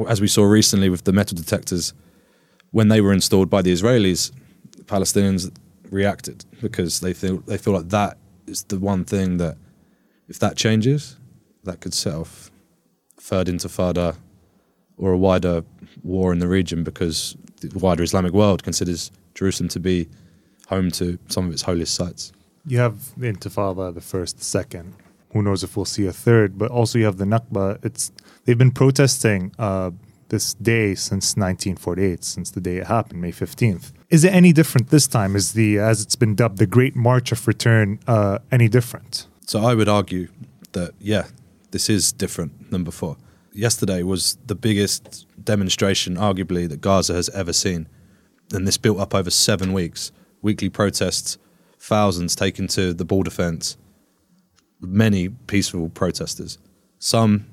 as 0.08 0.20
we 0.20 0.28
saw 0.28 0.44
recently 0.44 0.88
with 0.88 1.04
the 1.04 1.12
metal 1.12 1.36
detectors, 1.36 1.94
when 2.70 2.88
they 2.88 3.00
were 3.00 3.12
installed 3.12 3.50
by 3.50 3.62
the 3.62 3.72
Israelis, 3.72 4.30
the 4.76 4.84
Palestinians 4.84 5.50
reacted 5.90 6.44
because 6.60 7.00
they 7.00 7.12
feel 7.12 7.38
they 7.38 7.58
feel 7.58 7.74
like 7.74 7.88
that 7.88 8.18
is 8.46 8.64
the 8.64 8.78
one 8.78 9.04
thing 9.04 9.38
that, 9.38 9.56
if 10.28 10.38
that 10.38 10.56
changes, 10.56 11.16
that 11.64 11.80
could 11.80 11.94
set 11.94 12.14
off 12.14 12.51
third 13.22 13.46
intifada 13.46 14.16
or 14.98 15.12
a 15.12 15.18
wider 15.18 15.64
war 16.02 16.32
in 16.32 16.40
the 16.40 16.48
region 16.48 16.82
because 16.82 17.36
the 17.60 17.78
wider 17.78 18.02
Islamic 18.02 18.32
world 18.32 18.62
considers 18.64 19.10
Jerusalem 19.34 19.68
to 19.70 19.80
be 19.80 20.08
home 20.68 20.90
to 20.90 21.18
some 21.28 21.46
of 21.46 21.52
its 21.52 21.62
holiest 21.62 21.94
sites. 21.94 22.32
You 22.66 22.78
have 22.78 23.18
the 23.18 23.32
Intifada, 23.32 23.94
the 23.94 24.00
first, 24.00 24.38
the 24.38 24.44
second. 24.44 24.94
Who 25.32 25.42
knows 25.42 25.62
if 25.64 25.76
we'll 25.76 25.84
see 25.84 26.06
a 26.06 26.12
third? 26.12 26.58
But 26.58 26.70
also 26.70 26.98
you 26.98 27.04
have 27.04 27.16
the 27.16 27.24
Nakba. 27.24 27.84
It's 27.84 28.12
they've 28.44 28.58
been 28.58 28.70
protesting 28.70 29.52
uh, 29.58 29.92
this 30.28 30.54
day 30.54 30.94
since 30.94 31.36
1948, 31.36 32.24
since 32.24 32.50
the 32.50 32.60
day 32.60 32.76
it 32.78 32.86
happened, 32.86 33.20
May 33.20 33.32
15th. 33.32 33.92
Is 34.10 34.24
it 34.24 34.32
any 34.32 34.52
different 34.52 34.90
this 34.90 35.06
time? 35.06 35.34
Is 35.36 35.52
the 35.52 35.78
as 35.78 36.02
it's 36.02 36.16
been 36.16 36.34
dubbed 36.34 36.58
the 36.58 36.66
Great 36.66 36.94
March 36.94 37.32
of 37.32 37.46
Return 37.46 37.98
uh, 38.06 38.38
any 38.50 38.68
different? 38.68 39.26
So 39.46 39.64
I 39.64 39.74
would 39.74 39.88
argue 39.88 40.28
that 40.72 40.92
yeah, 41.00 41.26
this 41.72 41.90
is 41.90 42.12
different 42.12 42.70
than 42.70 42.84
before. 42.84 43.16
Yesterday 43.52 44.02
was 44.02 44.38
the 44.46 44.54
biggest 44.54 45.26
demonstration, 45.44 46.16
arguably, 46.16 46.68
that 46.68 46.80
Gaza 46.80 47.12
has 47.14 47.28
ever 47.30 47.52
seen 47.52 47.88
and 48.52 48.66
this 48.66 48.76
built 48.76 48.98
up 48.98 49.14
over 49.14 49.30
seven 49.30 49.72
weeks. 49.72 50.12
Weekly 50.42 50.68
protests, 50.68 51.38
thousands 51.78 52.34
taken 52.34 52.66
to 52.68 52.92
the 52.92 53.04
border 53.04 53.30
fence, 53.30 53.76
many 54.80 55.28
peaceful 55.28 55.88
protesters. 55.88 56.58
Some, 56.98 57.46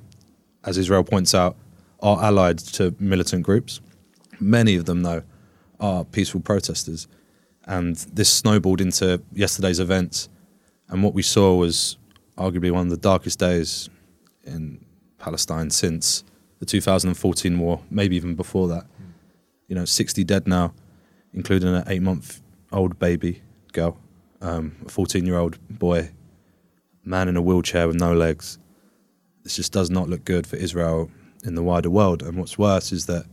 as 0.63 0.77
Israel 0.77 1.03
points 1.03 1.35
out, 1.35 1.55
are 2.01 2.23
allied 2.23 2.59
to 2.59 2.95
militant 2.99 3.43
groups. 3.43 3.81
Many 4.39 4.75
of 4.75 4.85
them, 4.85 5.03
though, 5.03 5.23
are 5.79 6.03
peaceful 6.03 6.41
protesters. 6.41 7.07
And 7.65 7.95
this 7.95 8.31
snowballed 8.31 8.81
into 8.81 9.21
yesterday's 9.33 9.79
events. 9.79 10.29
And 10.87 11.03
what 11.03 11.13
we 11.13 11.21
saw 11.21 11.55
was 11.55 11.97
arguably 12.37 12.71
one 12.71 12.87
of 12.87 12.89
the 12.89 12.97
darkest 12.97 13.37
days 13.37 13.89
in 14.49 14.85
Palestine 15.17 15.69
since 15.69 16.23
the 16.59 16.65
2014 16.65 17.59
war, 17.59 17.81
maybe 17.89 18.15
even 18.15 18.35
before 18.35 18.67
that. 18.67 18.85
You 19.67 19.75
know, 19.75 19.85
60 19.85 20.23
dead 20.23 20.47
now, 20.47 20.73
including 21.33 21.73
an 21.73 21.83
eight 21.87 22.01
month 22.01 22.41
old 22.71 22.99
baby 22.99 23.41
girl, 23.73 23.97
um, 24.41 24.75
a 24.85 24.89
14 24.89 25.25
year 25.25 25.37
old 25.37 25.57
boy, 25.69 26.11
man 27.03 27.27
in 27.27 27.37
a 27.37 27.41
wheelchair 27.41 27.87
with 27.87 27.95
no 27.95 28.13
legs. 28.13 28.57
This 29.43 29.55
just 29.55 29.71
does 29.71 29.89
not 29.89 30.09
look 30.09 30.25
good 30.25 30.45
for 30.45 30.57
Israel 30.57 31.09
in 31.43 31.55
the 31.55 31.63
wider 31.63 31.89
world. 31.89 32.21
And 32.21 32.37
what's 32.37 32.57
worse 32.57 32.91
is 32.91 33.05
that 33.05 33.25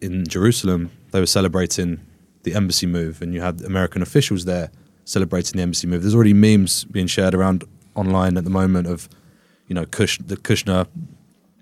in 0.00 0.26
Jerusalem, 0.26 0.90
they 1.12 1.20
were 1.20 1.26
celebrating 1.26 2.00
the 2.42 2.54
embassy 2.54 2.86
move, 2.86 3.22
and 3.22 3.32
you 3.32 3.40
had 3.40 3.62
American 3.62 4.02
officials 4.02 4.44
there 4.44 4.70
celebrating 5.04 5.56
the 5.56 5.62
embassy 5.62 5.86
move. 5.86 6.02
There's 6.02 6.14
already 6.14 6.34
memes 6.34 6.84
being 6.84 7.06
shared 7.06 7.34
around 7.34 7.64
online 7.94 8.36
at 8.36 8.44
the 8.44 8.50
moment 8.50 8.86
of, 8.86 9.08
you 9.66 9.74
know, 9.74 9.86
Kush, 9.86 10.18
the 10.18 10.36
Kushner 10.36 10.86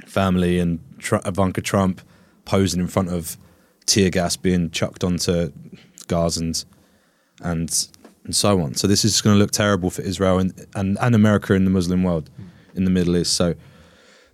family 0.07 0.59
and 0.59 0.81
Tr- 0.99 1.17
Ivanka 1.25 1.61
Trump 1.61 2.01
posing 2.45 2.81
in 2.81 2.89
front 2.89 3.11
of 3.11 3.37
tear 3.87 4.11
gas 4.11 4.37
being 4.37 4.71
chucked 4.71 5.05
onto 5.05 5.53
Gazans 6.09 6.65
and 7.43 7.89
and 8.25 8.37
so 8.37 8.61
on. 8.61 8.75
So 8.75 8.87
this 8.87 9.05
is 9.05 9.21
going 9.21 9.35
to 9.35 9.39
look 9.39 9.51
terrible 9.51 9.91
for 9.91 10.03
Israel 10.03 10.39
and, 10.39 10.67
and, 10.75 10.99
and 11.01 11.15
America 11.15 11.55
in 11.55 11.65
the 11.65 11.71
Muslim 11.71 12.03
world, 12.03 12.31
in 12.75 12.85
the 12.85 12.91
Middle 12.91 13.17
East. 13.17 13.35
So 13.35 13.55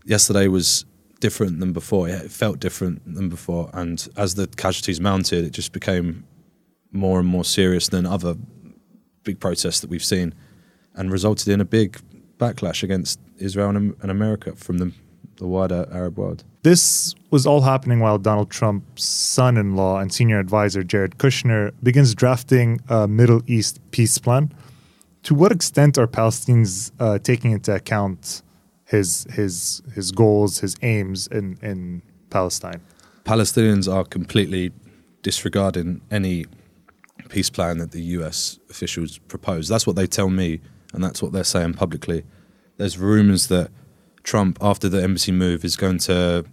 yesterday 0.04 0.48
was 0.48 0.84
different 1.20 1.60
than 1.60 1.72
before. 1.72 2.08
It 2.08 2.30
felt 2.30 2.58
different 2.58 3.14
than 3.14 3.28
before. 3.28 3.70
And 3.72 4.06
as 4.16 4.34
the 4.34 4.48
casualties 4.48 5.00
mounted, 5.00 5.44
it 5.44 5.50
just 5.50 5.72
became 5.72 6.24
more 6.92 7.20
and 7.20 7.28
more 7.28 7.44
serious 7.44 7.88
than 7.88 8.06
other 8.06 8.36
big 9.22 9.40
protests 9.40 9.80
that 9.80 9.90
we've 9.90 10.04
seen 10.04 10.34
and 10.94 11.10
resulted 11.12 11.48
in 11.48 11.60
a 11.60 11.64
big 11.64 11.98
backlash 12.38 12.82
against 12.82 13.20
Israel 13.38 13.70
and, 13.70 13.96
and 14.02 14.10
America 14.10 14.54
from 14.56 14.78
the, 14.78 14.92
the 15.36 15.46
wider 15.46 15.88
Arab 15.92 16.18
world. 16.18 16.44
This 16.62 17.14
was 17.30 17.46
all 17.46 17.60
happening 17.60 18.00
while 18.00 18.18
Donald 18.18 18.50
Trump's 18.50 19.04
son 19.04 19.56
in 19.56 19.76
law 19.76 19.98
and 19.98 20.12
senior 20.12 20.40
advisor, 20.40 20.82
Jared 20.82 21.18
Kushner, 21.18 21.72
begins 21.82 22.14
drafting 22.14 22.80
a 22.88 23.06
Middle 23.06 23.42
East 23.46 23.80
peace 23.90 24.18
plan. 24.18 24.52
To 25.24 25.34
what 25.34 25.52
extent 25.52 25.98
are 25.98 26.06
Palestinians 26.06 26.92
uh, 26.98 27.18
taking 27.18 27.52
into 27.52 27.74
account 27.74 28.42
his, 28.84 29.26
his, 29.30 29.82
his 29.94 30.12
goals, 30.12 30.58
his 30.58 30.76
aims 30.82 31.26
in, 31.28 31.58
in 31.62 32.02
Palestine? 32.30 32.80
Palestinians 33.24 33.92
are 33.92 34.04
completely 34.04 34.72
disregarding 35.22 36.00
any 36.10 36.46
peace 37.28 37.50
plan 37.50 37.78
that 37.78 37.90
the 37.90 38.02
US 38.02 38.58
officials 38.70 39.18
propose. 39.18 39.68
That's 39.68 39.86
what 39.86 39.96
they 39.96 40.06
tell 40.06 40.30
me, 40.30 40.60
and 40.96 41.04
that's 41.04 41.22
what 41.22 41.30
they're 41.30 41.44
saying 41.44 41.74
publicly. 41.74 42.24
There's 42.78 42.96
rumors 42.98 43.48
that 43.48 43.70
Trump, 44.22 44.58
after 44.62 44.88
the 44.88 45.02
embassy 45.02 45.30
move, 45.30 45.62
is 45.62 45.76
going 45.76 45.98
to 45.98 46.46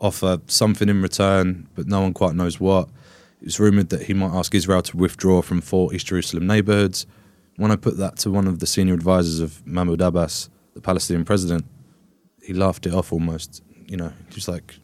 offer 0.00 0.40
something 0.48 0.88
in 0.88 1.00
return, 1.00 1.68
but 1.76 1.86
no 1.86 2.00
one 2.00 2.12
quite 2.12 2.34
knows 2.34 2.58
what. 2.58 2.88
It's 3.40 3.60
rumored 3.60 3.90
that 3.90 4.02
he 4.02 4.12
might 4.12 4.32
ask 4.36 4.52
Israel 4.52 4.82
to 4.82 4.96
withdraw 4.96 5.42
from 5.42 5.60
four 5.60 5.94
East 5.94 6.08
Jerusalem 6.08 6.46
neighborhoods. 6.46 7.06
When 7.56 7.70
I 7.70 7.76
put 7.76 7.96
that 7.98 8.16
to 8.18 8.32
one 8.32 8.48
of 8.48 8.58
the 8.58 8.66
senior 8.66 8.94
advisors 8.94 9.38
of 9.38 9.64
Mahmoud 9.64 10.00
Abbas, 10.00 10.50
the 10.74 10.80
Palestinian 10.80 11.24
president, 11.24 11.64
he 12.42 12.52
laughed 12.52 12.84
it 12.86 12.92
off 12.92 13.12
almost. 13.12 13.62
You 13.86 13.96
know, 13.96 14.12
he's 14.34 14.48
like, 14.48 14.74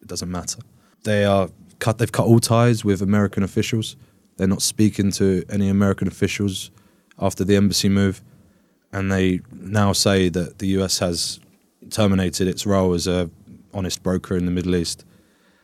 it 0.00 0.06
doesn't 0.06 0.30
matter. 0.30 0.60
They 1.02 1.24
are 1.24 1.48
cut. 1.80 1.98
They've 1.98 2.12
cut 2.12 2.26
all 2.26 2.38
ties 2.38 2.84
with 2.84 3.02
American 3.02 3.42
officials. 3.42 3.96
They're 4.36 4.46
not 4.46 4.62
speaking 4.62 5.10
to 5.12 5.44
any 5.50 5.68
American 5.68 6.06
officials 6.06 6.70
after 7.18 7.44
the 7.44 7.56
embassy 7.56 7.88
move, 7.88 8.22
and 8.92 9.10
they 9.10 9.40
now 9.52 9.92
say 9.92 10.28
that 10.28 10.58
the 10.58 10.68
U.S. 10.68 10.98
has 10.98 11.40
terminated 11.90 12.46
its 12.46 12.66
role 12.66 12.94
as 12.94 13.06
a 13.06 13.30
honest 13.74 14.02
broker 14.02 14.36
in 14.36 14.44
the 14.44 14.50
Middle 14.50 14.76
East. 14.76 15.04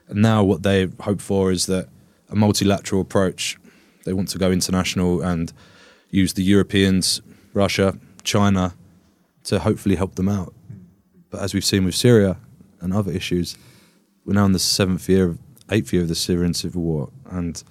And 0.08 0.22
now 0.22 0.42
what 0.42 0.62
they 0.62 0.88
hope 1.00 1.20
for 1.20 1.52
is 1.52 1.66
that 1.66 1.88
a 2.30 2.36
multilateral 2.36 3.00
approach. 3.00 3.58
They 4.04 4.12
want 4.12 4.28
to 4.30 4.38
go 4.38 4.50
international 4.50 5.20
and 5.20 5.52
use 6.10 6.32
the 6.32 6.42
Europeans, 6.42 7.20
Russia, 7.52 7.98
China, 8.22 8.74
to 9.44 9.58
hopefully 9.58 9.96
help 9.96 10.14
them 10.14 10.28
out. 10.28 10.54
But 11.30 11.42
as 11.42 11.52
we've 11.52 11.64
seen 11.64 11.84
with 11.84 11.94
Syria 11.94 12.38
and 12.80 12.94
other 12.94 13.12
issues, 13.12 13.56
we're 14.24 14.34
now 14.34 14.46
in 14.46 14.52
the 14.52 14.58
seventh 14.58 15.08
year, 15.08 15.36
eighth 15.70 15.92
year 15.92 16.02
of 16.02 16.08
the 16.08 16.14
Syrian 16.14 16.54
civil 16.54 16.82
war, 16.82 17.10
and 17.30 17.62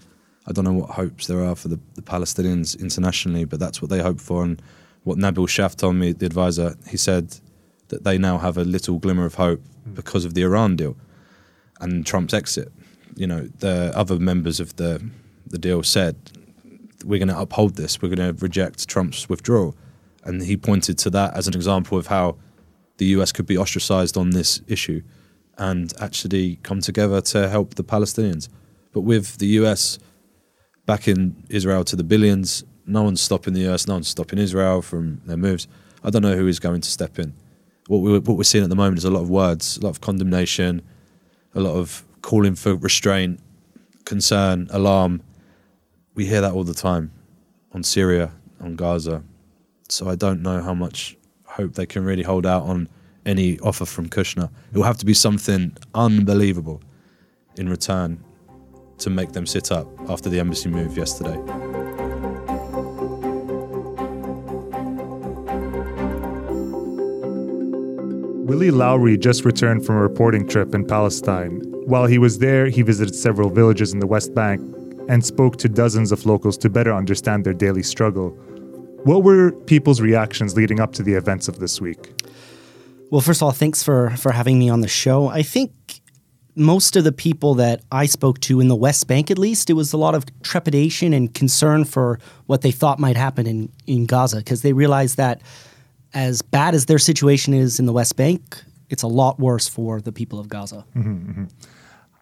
I 0.47 0.51
don't 0.51 0.65
know 0.65 0.73
what 0.73 0.91
hopes 0.91 1.27
there 1.27 1.43
are 1.43 1.55
for 1.55 1.67
the, 1.67 1.79
the 1.95 2.01
Palestinians 2.01 2.79
internationally, 2.79 3.45
but 3.45 3.59
that's 3.59 3.81
what 3.81 3.89
they 3.89 4.01
hope 4.01 4.19
for. 4.19 4.43
And 4.43 4.61
what 5.07 5.17
Nabil 5.17 5.47
Shaath 5.47 5.77
told 5.77 5.95
me, 5.95 6.11
the 6.11 6.25
advisor, 6.25 6.75
he 6.89 6.97
said 6.97 7.39
that 7.87 8.03
they 8.03 8.17
now 8.17 8.37
have 8.39 8.57
a 8.57 8.65
little 8.65 8.99
glimmer 8.99 9.25
of 9.25 9.35
hope 9.35 9.61
hmm. 9.85 9.93
because 9.93 10.25
of 10.25 10.33
the 10.33 10.41
Iran 10.41 10.75
deal 10.75 10.97
and 11.79 12.05
Trump's 12.05 12.33
exit. 12.33 12.69
You 13.15 13.25
know, 13.25 13.47
the 13.59 13.93
other 13.95 14.19
members 14.19 14.59
of 14.59 14.75
the 14.75 15.09
the 15.53 15.57
deal 15.57 15.81
said 15.81 16.15
we're 17.05 17.19
going 17.19 17.29
to 17.29 17.39
uphold 17.39 17.77
this. 17.77 18.01
We're 18.01 18.13
going 18.13 18.35
to 18.35 18.43
reject 18.43 18.89
Trump's 18.89 19.29
withdrawal, 19.29 19.77
and 20.25 20.43
he 20.43 20.57
pointed 20.57 20.97
to 20.99 21.09
that 21.11 21.37
as 21.37 21.47
an 21.47 21.55
example 21.55 21.97
of 21.97 22.07
how 22.07 22.35
the 22.97 23.05
US 23.17 23.31
could 23.31 23.45
be 23.45 23.57
ostracized 23.57 24.17
on 24.17 24.31
this 24.31 24.61
issue 24.67 25.01
and 25.57 25.93
actually 26.01 26.59
come 26.63 26.81
together 26.81 27.21
to 27.21 27.47
help 27.47 27.75
the 27.75 27.83
Palestinians. 27.83 28.49
But 28.91 29.01
with 29.01 29.37
the 29.37 29.47
US 29.59 29.99
backing 30.85 31.45
Israel 31.49 31.85
to 31.85 31.95
the 31.95 32.03
billions, 32.03 32.65
no 32.87 33.03
one's 33.03 33.21
stopping 33.21 33.53
the 33.53 33.69
US, 33.69 33.87
no 33.87 33.95
one's 33.95 34.07
stopping 34.07 34.39
Israel 34.39 34.81
from 34.81 35.21
their 35.25 35.37
moves. 35.37 35.67
I 36.03 36.09
don't 36.09 36.21
know 36.21 36.35
who 36.35 36.47
is 36.47 36.59
going 36.59 36.81
to 36.81 36.89
step 36.89 37.19
in. 37.19 37.33
What, 37.87 37.99
we, 37.99 38.13
what 38.19 38.37
we're 38.37 38.43
seeing 38.43 38.63
at 38.63 38.69
the 38.69 38.75
moment 38.75 38.97
is 38.97 39.05
a 39.05 39.11
lot 39.11 39.21
of 39.21 39.29
words, 39.29 39.77
a 39.77 39.81
lot 39.81 39.89
of 39.89 40.01
condemnation, 40.01 40.81
a 41.53 41.59
lot 41.59 41.75
of 41.75 42.03
calling 42.21 42.55
for 42.55 42.75
restraint, 42.75 43.39
concern, 44.05 44.67
alarm. 44.71 45.21
We 46.15 46.25
hear 46.25 46.41
that 46.41 46.53
all 46.53 46.63
the 46.63 46.73
time 46.73 47.11
on 47.73 47.83
Syria, 47.83 48.31
on 48.61 48.75
Gaza. 48.75 49.23
So 49.89 50.09
I 50.09 50.15
don't 50.15 50.41
know 50.41 50.61
how 50.61 50.73
much 50.73 51.17
hope 51.43 51.73
they 51.73 51.85
can 51.85 52.03
really 52.03 52.23
hold 52.23 52.45
out 52.45 52.63
on 52.63 52.89
any 53.25 53.59
offer 53.59 53.85
from 53.85 54.09
Kushner. 54.09 54.49
It 54.71 54.77
will 54.77 54.83
have 54.83 54.97
to 54.97 55.05
be 55.05 55.13
something 55.13 55.75
unbelievable 55.93 56.81
in 57.57 57.69
return 57.69 58.23
to 58.99 59.09
make 59.09 59.33
them 59.33 59.45
sit 59.45 59.71
up 59.71 59.87
after 60.09 60.29
the 60.29 60.39
embassy 60.39 60.69
move 60.69 60.97
yesterday. 60.97 61.37
Willy 68.47 68.71
Lowry 68.71 69.17
just 69.17 69.43
returned 69.43 69.85
from 69.85 69.97
a 69.97 70.01
reporting 70.01 70.47
trip 70.47 70.73
in 70.73 70.85
Palestine. 70.85 71.59
While 71.85 72.05
he 72.05 72.17
was 72.17 72.39
there, 72.39 72.69
he 72.69 72.81
visited 72.81 73.13
several 73.13 73.49
villages 73.49 73.91
in 73.91 73.99
the 73.99 74.07
West 74.07 74.33
Bank 74.33 74.61
and 75.09 75.25
spoke 75.25 75.57
to 75.57 75.67
dozens 75.67 76.13
of 76.13 76.25
locals 76.25 76.57
to 76.59 76.69
better 76.69 76.93
understand 76.93 77.43
their 77.43 77.53
daily 77.53 77.83
struggle. 77.83 78.29
What 79.03 79.23
were 79.23 79.51
people's 79.51 79.99
reactions 79.99 80.55
leading 80.55 80.79
up 80.79 80.93
to 80.93 81.03
the 81.03 81.13
events 81.15 81.49
of 81.49 81.59
this 81.59 81.81
week? 81.81 82.23
Well, 83.11 83.19
first 83.19 83.41
of 83.41 83.47
all, 83.47 83.51
thanks 83.51 83.83
for 83.83 84.11
for 84.11 84.31
having 84.31 84.57
me 84.57 84.69
on 84.69 84.79
the 84.79 84.87
show. 84.87 85.27
I 85.27 85.43
think 85.43 85.99
most 86.55 86.95
of 86.95 87.03
the 87.03 87.11
people 87.11 87.55
that 87.55 87.81
I 87.91 88.05
spoke 88.05 88.39
to 88.47 88.61
in 88.61 88.69
the 88.69 88.77
West 88.77 89.09
Bank, 89.09 89.29
at 89.29 89.37
least, 89.37 89.69
it 89.69 89.73
was 89.73 89.91
a 89.91 89.97
lot 89.97 90.15
of 90.15 90.23
trepidation 90.41 91.11
and 91.11 91.33
concern 91.33 91.83
for 91.83 92.17
what 92.45 92.61
they 92.61 92.71
thought 92.71 92.97
might 92.97 93.17
happen 93.17 93.45
in 93.45 93.69
in 93.87 94.05
Gaza 94.05 94.37
because 94.37 94.61
they 94.61 94.71
realized 94.71 95.17
that 95.17 95.41
as 96.13 96.41
bad 96.41 96.75
as 96.75 96.85
their 96.85 96.99
situation 96.99 97.53
is 97.53 97.79
in 97.79 97.85
the 97.85 97.93
West 97.93 98.15
Bank, 98.15 98.63
it's 98.89 99.03
a 99.03 99.07
lot 99.07 99.39
worse 99.39 99.67
for 99.67 100.01
the 100.01 100.11
people 100.11 100.39
of 100.39 100.49
Gaza. 100.49 100.85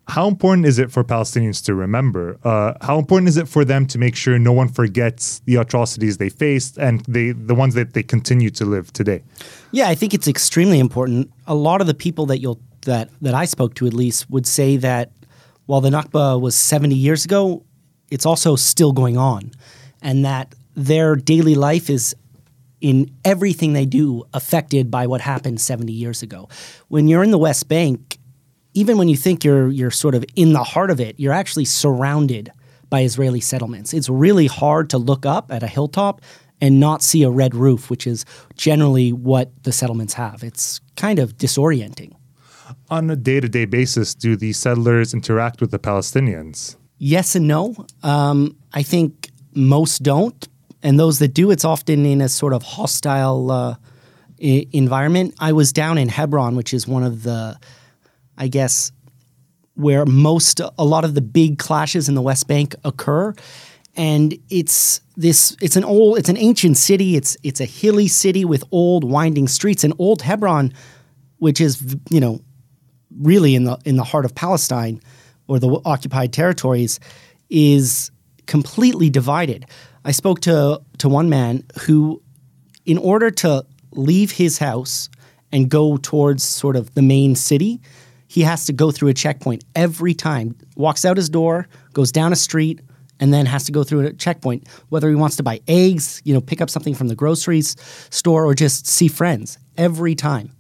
How 0.07 0.27
important 0.27 0.67
is 0.67 0.77
it 0.77 0.91
for 0.91 1.03
Palestinians 1.03 1.63
to 1.65 1.73
remember? 1.73 2.37
Uh, 2.43 2.73
how 2.81 2.99
important 2.99 3.27
is 3.27 3.37
it 3.37 3.47
for 3.47 3.65
them 3.65 3.87
to 3.87 3.97
make 3.97 4.15
sure 4.15 4.37
no 4.37 4.51
one 4.51 4.67
forgets 4.67 5.39
the 5.45 5.55
atrocities 5.55 6.17
they 6.17 6.29
faced 6.29 6.77
and 6.77 7.01
they, 7.07 7.31
the 7.31 7.55
ones 7.55 7.73
that 7.73 7.93
they 7.93 8.03
continue 8.03 8.51
to 8.51 8.65
live 8.65 8.93
today? 8.93 9.23
Yeah, 9.71 9.89
I 9.89 9.95
think 9.95 10.13
it's 10.13 10.27
extremely 10.27 10.79
important. 10.79 11.31
A 11.47 11.55
lot 11.55 11.81
of 11.81 11.87
the 11.87 11.95
people 11.95 12.27
that 12.27 12.39
you'll 12.39 12.59
that 12.81 13.09
that 13.21 13.33
I 13.33 13.45
spoke 13.45 13.73
to 13.75 13.87
at 13.87 13.93
least 13.95 14.29
would 14.29 14.45
say 14.45 14.77
that 14.77 15.11
while 15.65 15.81
the 15.81 15.89
Nakba 15.89 16.39
was 16.39 16.55
70 16.55 16.93
years 16.93 17.25
ago, 17.25 17.63
it's 18.11 18.27
also 18.27 18.55
still 18.55 18.91
going 18.91 19.17
on 19.17 19.51
and 20.03 20.23
that 20.23 20.53
their 20.75 21.15
daily 21.15 21.55
life 21.55 21.89
is 21.89 22.15
in 22.85 23.09
everything 23.25 23.73
they 23.73 23.87
do 23.87 24.23
affected 24.31 24.91
by 24.91 25.07
what 25.07 25.19
happened 25.19 25.59
70 25.59 25.91
years 25.91 26.21
ago. 26.21 26.47
When 26.87 27.07
you're 27.07 27.23
in 27.23 27.31
the 27.31 27.39
West 27.39 27.67
Bank, 27.67 28.19
even 28.75 28.99
when 28.99 29.07
you 29.07 29.17
think 29.17 29.43
you're 29.43 29.71
you're 29.71 29.89
sort 29.89 30.13
of 30.13 30.23
in 30.35 30.53
the 30.53 30.63
heart 30.63 30.91
of 30.91 30.99
it, 30.99 31.19
you're 31.19 31.33
actually 31.33 31.65
surrounded 31.65 32.51
by 32.91 33.01
Israeli 33.01 33.41
settlements. 33.41 33.91
It's 33.91 34.07
really 34.07 34.45
hard 34.45 34.91
to 34.91 34.99
look 34.99 35.25
up 35.25 35.51
at 35.51 35.63
a 35.63 35.67
hilltop 35.67 36.21
and 36.61 36.79
not 36.79 37.01
see 37.01 37.23
a 37.23 37.31
red 37.31 37.55
roof, 37.55 37.89
which 37.89 38.05
is 38.05 38.23
generally 38.55 39.11
what 39.11 39.47
the 39.63 39.71
settlements 39.71 40.13
have. 40.13 40.43
It's 40.43 40.79
kind 40.95 41.17
of 41.17 41.37
disorienting. 41.37 42.13
On 42.91 43.09
a 43.09 43.15
day 43.15 43.39
to 43.39 43.49
day 43.49 43.65
basis, 43.65 44.13
do 44.13 44.35
the 44.35 44.53
settlers 44.53 45.11
interact 45.11 45.59
with 45.59 45.71
the 45.71 45.79
Palestinians? 45.79 46.75
Yes 46.99 47.35
and 47.35 47.47
no. 47.47 47.75
Um, 48.03 48.55
I 48.73 48.83
think 48.83 49.31
most 49.55 50.03
don't, 50.03 50.47
and 50.85 50.99
those 50.99 51.17
that 51.17 51.29
do, 51.29 51.49
it's 51.49 51.65
often 51.65 52.05
in 52.05 52.21
a 52.21 52.29
sort 52.29 52.53
of 52.53 52.61
hostile 52.61 53.49
uh, 53.49 53.75
I- 54.39 54.67
environment. 54.71 55.33
I 55.39 55.51
was 55.51 55.73
down 55.73 55.97
in 55.97 56.09
Hebron, 56.09 56.55
which 56.55 56.75
is 56.75 56.87
one 56.87 57.01
of 57.01 57.23
the, 57.23 57.57
I 58.37 58.47
guess, 58.47 58.91
where 59.73 60.05
most 60.05 60.61
a 60.77 60.85
lot 60.85 61.03
of 61.03 61.15
the 61.15 61.21
big 61.21 61.57
clashes 61.57 62.07
in 62.07 62.13
the 62.13 62.21
West 62.21 62.47
Bank 62.47 62.75
occur, 62.83 63.33
and 63.95 64.37
it's 64.51 65.01
this 65.17 65.57
it's 65.59 65.75
an 65.75 65.83
old 65.83 66.19
it's 66.19 66.29
an 66.29 66.37
ancient 66.37 66.77
city. 66.77 67.15
It's 67.15 67.35
it's 67.41 67.59
a 67.59 67.65
hilly 67.65 68.07
city 68.07 68.45
with 68.45 68.63
old 68.71 69.03
winding 69.03 69.47
streets. 69.47 69.83
And 69.83 69.91
old 69.97 70.21
Hebron, 70.21 70.71
which 71.39 71.59
is 71.59 71.97
you 72.11 72.19
know 72.19 72.41
really 73.19 73.55
in 73.55 73.63
the 73.63 73.79
in 73.85 73.95
the 73.95 74.03
heart 74.03 74.23
of 74.23 74.35
Palestine 74.35 75.01
or 75.47 75.57
the 75.57 75.81
occupied 75.83 76.31
territories, 76.31 76.99
is 77.49 78.11
completely 78.45 79.09
divided. 79.09 79.65
I 80.05 80.11
spoke 80.11 80.39
to 80.41 80.81
to 80.99 81.09
one 81.09 81.29
man 81.29 81.63
who, 81.81 82.21
in 82.85 82.99
order 82.99 83.31
to 83.31 83.65
leave 83.91 84.31
his 84.31 84.59
house 84.59 85.09
and 85.51 85.67
go 85.69 85.97
towards 85.97 86.43
sort 86.43 86.75
of 86.75 86.93
the 86.93 87.01
main 87.01 87.35
city, 87.35 87.81
he 88.27 88.41
has 88.41 88.65
to 88.67 88.73
go 88.73 88.91
through 88.91 89.09
a 89.09 89.13
checkpoint 89.13 89.63
every 89.75 90.13
time. 90.13 90.55
Walks 90.75 91.05
out 91.05 91.17
his 91.17 91.27
door, 91.27 91.67
goes 91.93 92.11
down 92.11 92.31
a 92.31 92.35
street, 92.35 92.81
and 93.19 93.33
then 93.33 93.47
has 93.47 93.63
to 93.65 93.71
go 93.71 93.83
through 93.83 94.01
a 94.01 94.13
checkpoint. 94.13 94.67
Whether 94.89 95.09
he 95.09 95.15
wants 95.15 95.37
to 95.37 95.43
buy 95.43 95.59
eggs, 95.67 96.21
you 96.23 96.33
know, 96.35 96.41
pick 96.41 96.61
up 96.61 96.69
something 96.69 96.93
from 96.93 97.07
the 97.07 97.15
groceries 97.15 97.75
store, 98.11 98.45
or 98.45 98.53
just 98.53 98.85
see 98.85 99.07
friends 99.07 99.57
every 99.75 100.13
time, 100.13 100.51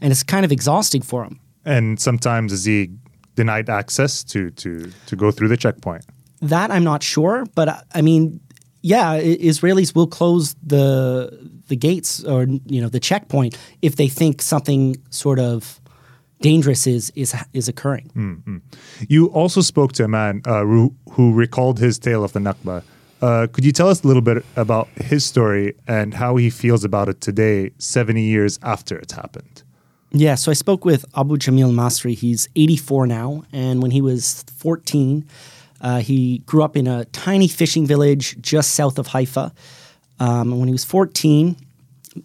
and 0.00 0.10
it's 0.10 0.22
kind 0.22 0.44
of 0.44 0.52
exhausting 0.52 1.02
for 1.02 1.22
him. 1.22 1.38
And 1.66 2.00
sometimes 2.00 2.52
is 2.52 2.64
he 2.64 2.90
denied 3.34 3.68
access 3.68 4.24
to, 4.24 4.50
to, 4.52 4.90
to 5.06 5.16
go 5.16 5.30
through 5.30 5.48
the 5.48 5.56
checkpoint? 5.58 6.06
That 6.40 6.70
I'm 6.70 6.84
not 6.84 7.02
sure, 7.02 7.44
but 7.54 7.68
uh, 7.68 7.80
I 7.94 8.02
mean, 8.02 8.40
yeah, 8.86 9.18
Israelis 9.20 9.96
will 9.96 10.06
close 10.06 10.54
the 10.62 11.28
the 11.66 11.74
gates 11.74 12.22
or 12.22 12.46
you 12.66 12.80
know 12.80 12.88
the 12.88 13.00
checkpoint 13.00 13.58
if 13.82 13.96
they 13.96 14.08
think 14.08 14.40
something 14.40 14.96
sort 15.10 15.40
of 15.40 15.80
dangerous 16.40 16.86
is 16.86 17.10
is 17.16 17.34
is 17.52 17.68
occurring. 17.68 18.06
You 19.08 19.26
also 19.26 19.60
spoke 19.60 19.92
to 19.94 20.04
a 20.04 20.08
man 20.08 20.42
uh, 20.44 20.62
who, 20.62 20.94
who 21.10 21.34
recalled 21.34 21.80
his 21.80 21.98
tale 21.98 22.22
of 22.22 22.32
the 22.32 22.38
Nakba. 22.38 22.84
Uh, 23.20 23.48
could 23.52 23.64
you 23.64 23.72
tell 23.72 23.88
us 23.88 24.04
a 24.04 24.06
little 24.06 24.22
bit 24.22 24.44
about 24.54 24.88
his 25.10 25.24
story 25.24 25.74
and 25.88 26.14
how 26.14 26.36
he 26.36 26.48
feels 26.50 26.84
about 26.84 27.08
it 27.08 27.20
today, 27.20 27.70
70 27.78 28.22
years 28.22 28.58
after 28.62 28.96
it's 28.98 29.14
happened? 29.14 29.64
Yeah, 30.12 30.36
so 30.36 30.50
I 30.50 30.54
spoke 30.54 30.84
with 30.84 31.04
Abu 31.16 31.36
Jamil 31.36 31.72
Masri. 31.72 32.14
He's 32.14 32.48
84 32.54 33.06
now, 33.06 33.42
and 33.52 33.82
when 33.82 33.90
he 33.90 34.00
was 34.00 34.44
14, 34.58 35.24
uh, 35.86 36.00
he 36.00 36.38
grew 36.38 36.64
up 36.64 36.76
in 36.76 36.88
a 36.88 37.04
tiny 37.06 37.46
fishing 37.46 37.86
village 37.86 38.36
just 38.40 38.74
south 38.74 38.98
of 38.98 39.06
Haifa. 39.06 39.52
Um, 40.18 40.50
and 40.50 40.58
when 40.58 40.66
he 40.66 40.72
was 40.72 40.84
14, 40.84 41.56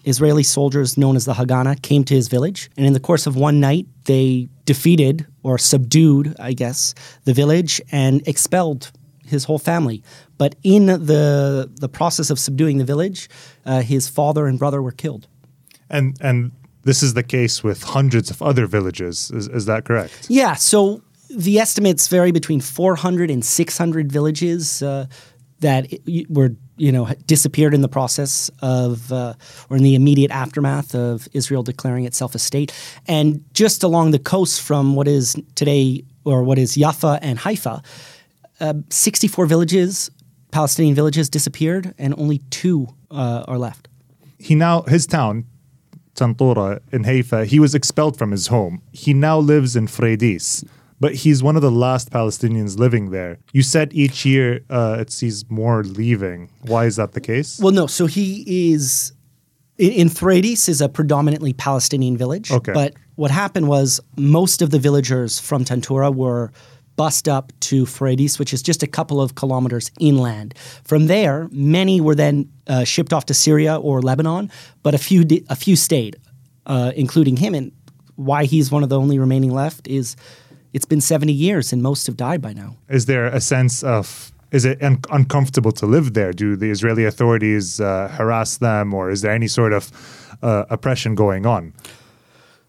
Israeli 0.04 0.42
soldiers 0.42 0.98
known 0.98 1.16
as 1.16 1.26
the 1.26 1.34
Haganah 1.34 1.80
came 1.84 2.04
to 2.06 2.16
his 2.16 2.28
village, 2.28 2.72
and 2.76 2.88
in 2.88 2.94
the 2.94 3.00
course 3.00 3.28
of 3.28 3.36
one 3.36 3.60
night, 3.60 3.86
they 4.06 4.50
defeated 4.66 5.28
or 5.44 5.60
subdued, 5.60 6.36
I 6.40 6.54
guess, 6.54 6.96
the 7.26 7.34
village 7.34 7.80
and 7.92 8.28
expelled 8.28 8.92
his 9.28 9.44
whole 9.44 9.60
family. 9.60 10.02
But 10.40 10.56
in 10.64 10.88
the 10.88 11.70
the 11.80 11.90
process 11.90 12.32
of 12.32 12.40
subduing 12.40 12.80
the 12.80 12.86
village, 12.86 13.30
uh, 13.66 13.82
his 13.82 14.10
father 14.10 14.48
and 14.48 14.58
brother 14.58 14.82
were 14.82 14.92
killed. 15.04 15.28
And, 15.88 16.18
and 16.20 16.52
this 16.84 17.04
is 17.04 17.14
the 17.14 17.24
case 17.24 17.64
with 17.64 17.84
hundreds 17.84 18.32
of 18.32 18.42
other 18.42 18.66
villages. 18.66 19.30
Is, 19.30 19.48
is 19.50 19.66
that 19.68 19.86
correct? 19.86 20.28
Yeah, 20.30 20.56
so 20.56 21.04
the 21.36 21.60
estimates 21.60 22.08
vary 22.08 22.32
between 22.32 22.62
400 22.62 23.30
and 23.30 23.44
600 23.44 24.12
villages 24.12 24.82
uh, 24.82 25.08
that 25.60 25.88
were 26.30 26.56
you 26.78 26.92
know, 26.92 27.06
disappeared 27.28 27.76
in 27.76 27.82
the 27.82 27.88
process 27.88 28.50
of, 28.64 29.12
uh, 29.12 29.36
or 29.70 29.78
in 29.78 29.84
the 29.84 29.94
immediate 29.94 30.32
aftermath 30.32 30.96
of 30.96 31.28
Israel 31.32 31.62
declaring 31.62 32.06
itself 32.06 32.34
a 32.34 32.40
state. 32.40 32.74
And 33.08 33.46
just 33.54 33.84
along 33.84 34.12
the 34.12 34.20
coast 34.20 34.62
from 34.62 34.96
what 34.96 35.08
is 35.08 35.36
today, 35.54 36.04
or 36.26 36.44
what 36.44 36.58
is 36.58 36.74
Jaffa 36.74 37.20
and 37.22 37.38
Haifa, 37.38 37.84
uh, 38.60 38.74
64 38.90 39.46
villages, 39.46 40.10
Palestinian 40.50 40.96
villages, 40.96 41.30
disappeared, 41.30 41.94
and 42.00 42.16
only 42.18 42.40
two 42.50 42.88
uh, 43.12 43.46
are 43.48 43.60
left. 43.60 43.88
He 44.40 44.56
now, 44.56 44.82
his 44.84 45.06
town, 45.06 45.46
Tantura 46.16 46.80
in 46.92 47.04
Haifa, 47.04 47.46
he 47.46 47.60
was 47.60 47.76
expelled 47.76 48.18
from 48.18 48.32
his 48.32 48.48
home. 48.48 48.82
He 48.92 49.14
now 49.14 49.38
lives 49.38 49.76
in 49.76 49.86
Fureidis 49.86 50.66
but 51.02 51.16
he's 51.16 51.42
one 51.42 51.56
of 51.56 51.64
the 51.64 51.72
last 51.72 52.12
Palestinians 52.12 52.78
living 52.78 53.10
there. 53.10 53.40
You 53.54 53.64
said 53.64 53.92
each 53.92 54.24
year 54.24 54.64
uh, 54.70 54.98
it 55.00 55.12
sees 55.12 55.50
more 55.50 55.84
leaving. 55.84 56.50
Why 56.62 56.86
is 56.86 56.96
that 56.98 57.14
the 57.14 57.20
case? 57.20 57.60
Well, 57.60 57.74
no. 57.74 57.88
So 57.88 58.06
he 58.06 58.72
is 58.72 59.12
in, 59.80 59.92
in 59.92 60.08
is 60.44 60.80
a 60.80 60.88
predominantly 60.88 61.54
Palestinian 61.54 62.18
village. 62.18 62.52
Okay. 62.52 62.72
But 62.72 62.94
what 63.16 63.32
happened 63.32 63.68
was 63.68 64.00
most 64.16 64.62
of 64.62 64.70
the 64.70 64.78
villagers 64.78 65.40
from 65.40 65.66
Tantura 65.66 66.14
were 66.14 66.52
bussed 66.98 67.28
up 67.28 67.52
to 67.62 67.86
Fureidis, 67.86 68.38
which 68.38 68.54
is 68.54 68.62
just 68.62 68.84
a 68.84 68.88
couple 68.88 69.20
of 69.20 69.34
kilometers 69.34 69.90
inland. 70.00 70.54
From 70.84 71.08
there, 71.08 71.50
many 71.52 72.00
were 72.00 72.14
then 72.14 72.48
uh, 72.68 72.84
shipped 72.84 73.12
off 73.12 73.26
to 73.26 73.34
Syria 73.34 73.76
or 73.76 74.04
Lebanon, 74.04 74.52
but 74.84 74.94
a 74.94 75.00
few 75.00 75.24
di- 75.26 75.44
a 75.50 75.56
few 75.56 75.76
stayed, 75.76 76.18
uh, 76.68 76.92
including 76.96 77.38
him. 77.38 77.56
And 77.56 77.72
why 78.18 78.46
he's 78.46 78.70
one 78.72 78.84
of 78.84 78.90
the 78.90 79.00
only 79.00 79.18
remaining 79.18 79.52
left 79.52 79.88
is 79.88 80.16
it's 80.74 80.86
been 80.86 81.02
70 81.02 81.34
years 81.34 81.74
and 81.74 81.82
most 81.82 82.08
have 82.08 82.18
died 82.18 82.42
by 82.42 82.54
now. 82.54 82.78
Is 82.90 83.06
there 83.06 83.26
a 83.28 83.42
sense 83.42 83.84
of 83.84 84.32
is 84.52 84.66
it 84.66 84.84
un- 84.84 85.00
uncomfortable 85.10 85.72
to 85.72 85.86
live 85.86 86.14
there? 86.14 86.34
Do 86.34 86.56
the 86.56 86.70
Israeli 86.70 87.06
authorities 87.06 87.80
uh, 87.80 88.10
harass 88.10 88.58
them, 88.58 88.94
or 88.94 89.10
is 89.10 89.22
there 89.22 89.32
any 89.32 89.48
sort 89.48 89.72
of 89.72 89.92
uh, 90.42 90.66
oppression 90.70 91.16
going 91.16 91.46
on? 91.46 91.74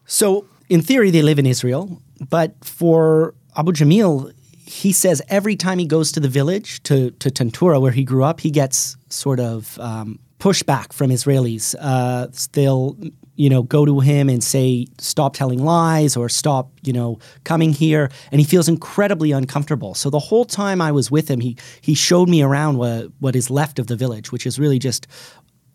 So, 0.06 0.46
in 0.68 0.80
theory, 0.80 1.10
they 1.10 1.22
live 1.22 1.40
in 1.40 1.46
Israel, 1.46 2.00
but 2.30 2.54
for 2.64 3.34
Abu 3.56 3.72
Jamil, 3.72 4.32
he 4.64 4.92
says 4.92 5.20
every 5.28 5.56
time 5.56 5.78
he 5.78 5.86
goes 5.86 6.12
to 6.12 6.20
the 6.20 6.28
village, 6.28 6.82
to, 6.84 7.10
to 7.12 7.30
Tantura, 7.30 7.80
where 7.80 7.92
he 7.92 8.04
grew 8.04 8.22
up, 8.22 8.40
he 8.40 8.50
gets 8.50 8.96
sort 9.08 9.40
of 9.40 9.78
um, 9.80 10.18
pushback 10.38 10.92
from 10.92 11.10
Israelis. 11.10 11.74
Uh, 11.80 12.28
they'll 12.52 12.96
you 13.36 13.48
know, 13.48 13.62
go 13.62 13.84
to 13.84 14.00
him 14.00 14.28
and 14.28 14.44
say, 14.44 14.86
stop 14.98 15.34
telling 15.34 15.64
lies 15.64 16.16
or 16.16 16.28
stop, 16.28 16.70
you 16.82 16.92
know, 16.92 17.18
coming 17.44 17.72
here. 17.72 18.10
And 18.30 18.40
he 18.40 18.46
feels 18.46 18.68
incredibly 18.68 19.32
uncomfortable. 19.32 19.94
So 19.94 20.10
the 20.10 20.18
whole 20.18 20.44
time 20.44 20.80
I 20.80 20.92
was 20.92 21.10
with 21.10 21.28
him, 21.28 21.40
he, 21.40 21.56
he 21.80 21.94
showed 21.94 22.28
me 22.28 22.42
around 22.42 22.76
what, 22.76 23.10
what 23.20 23.34
is 23.34 23.50
left 23.50 23.78
of 23.78 23.86
the 23.86 23.96
village, 23.96 24.32
which 24.32 24.46
is 24.46 24.58
really 24.58 24.78
just 24.78 25.06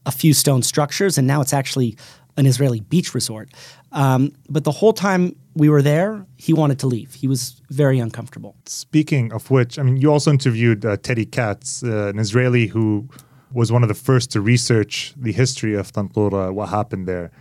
a 0.06 0.12
few 0.12 0.34
stone 0.34 0.62
structures. 0.62 1.18
And 1.18 1.26
now 1.26 1.42
it's 1.42 1.54
actually 1.54 1.98
an 2.38 2.46
Israeli 2.46 2.82
beach 2.82 3.16
resort. 3.16 3.50
Um, 3.92 4.34
but 4.48 4.64
the 4.64 4.72
whole 4.72 4.94
time 4.94 5.36
we 5.56 5.70
were 5.70 5.82
there, 5.82 6.24
he 6.38 6.54
wanted 6.54 6.78
to 6.80 6.88
leave. 6.88 7.16
He 7.16 7.28
was 7.28 7.62
very 7.72 7.98
uncomfortable. 7.98 8.56
Speaking 8.66 9.34
of 9.34 9.50
which, 9.50 9.80
I 9.80 9.84
mean, 9.84 9.98
you 9.98 10.12
also 10.12 10.30
interviewed 10.30 10.86
uh, 10.86 10.98
Teddy 10.98 11.26
Katz, 11.26 11.84
uh, 11.84 12.10
an 12.10 12.20
Israeli 12.20 12.68
who 12.68 13.10
was 13.52 13.72
one 13.72 13.82
of 13.82 13.90
the 13.90 13.96
first 13.96 14.30
to 14.32 14.42
research 14.42 15.14
the 15.18 15.32
history 15.32 15.74
of 15.74 15.92
Tantura, 15.92 16.54
what 16.54 16.70
happened 16.70 17.08
there. 17.08 17.32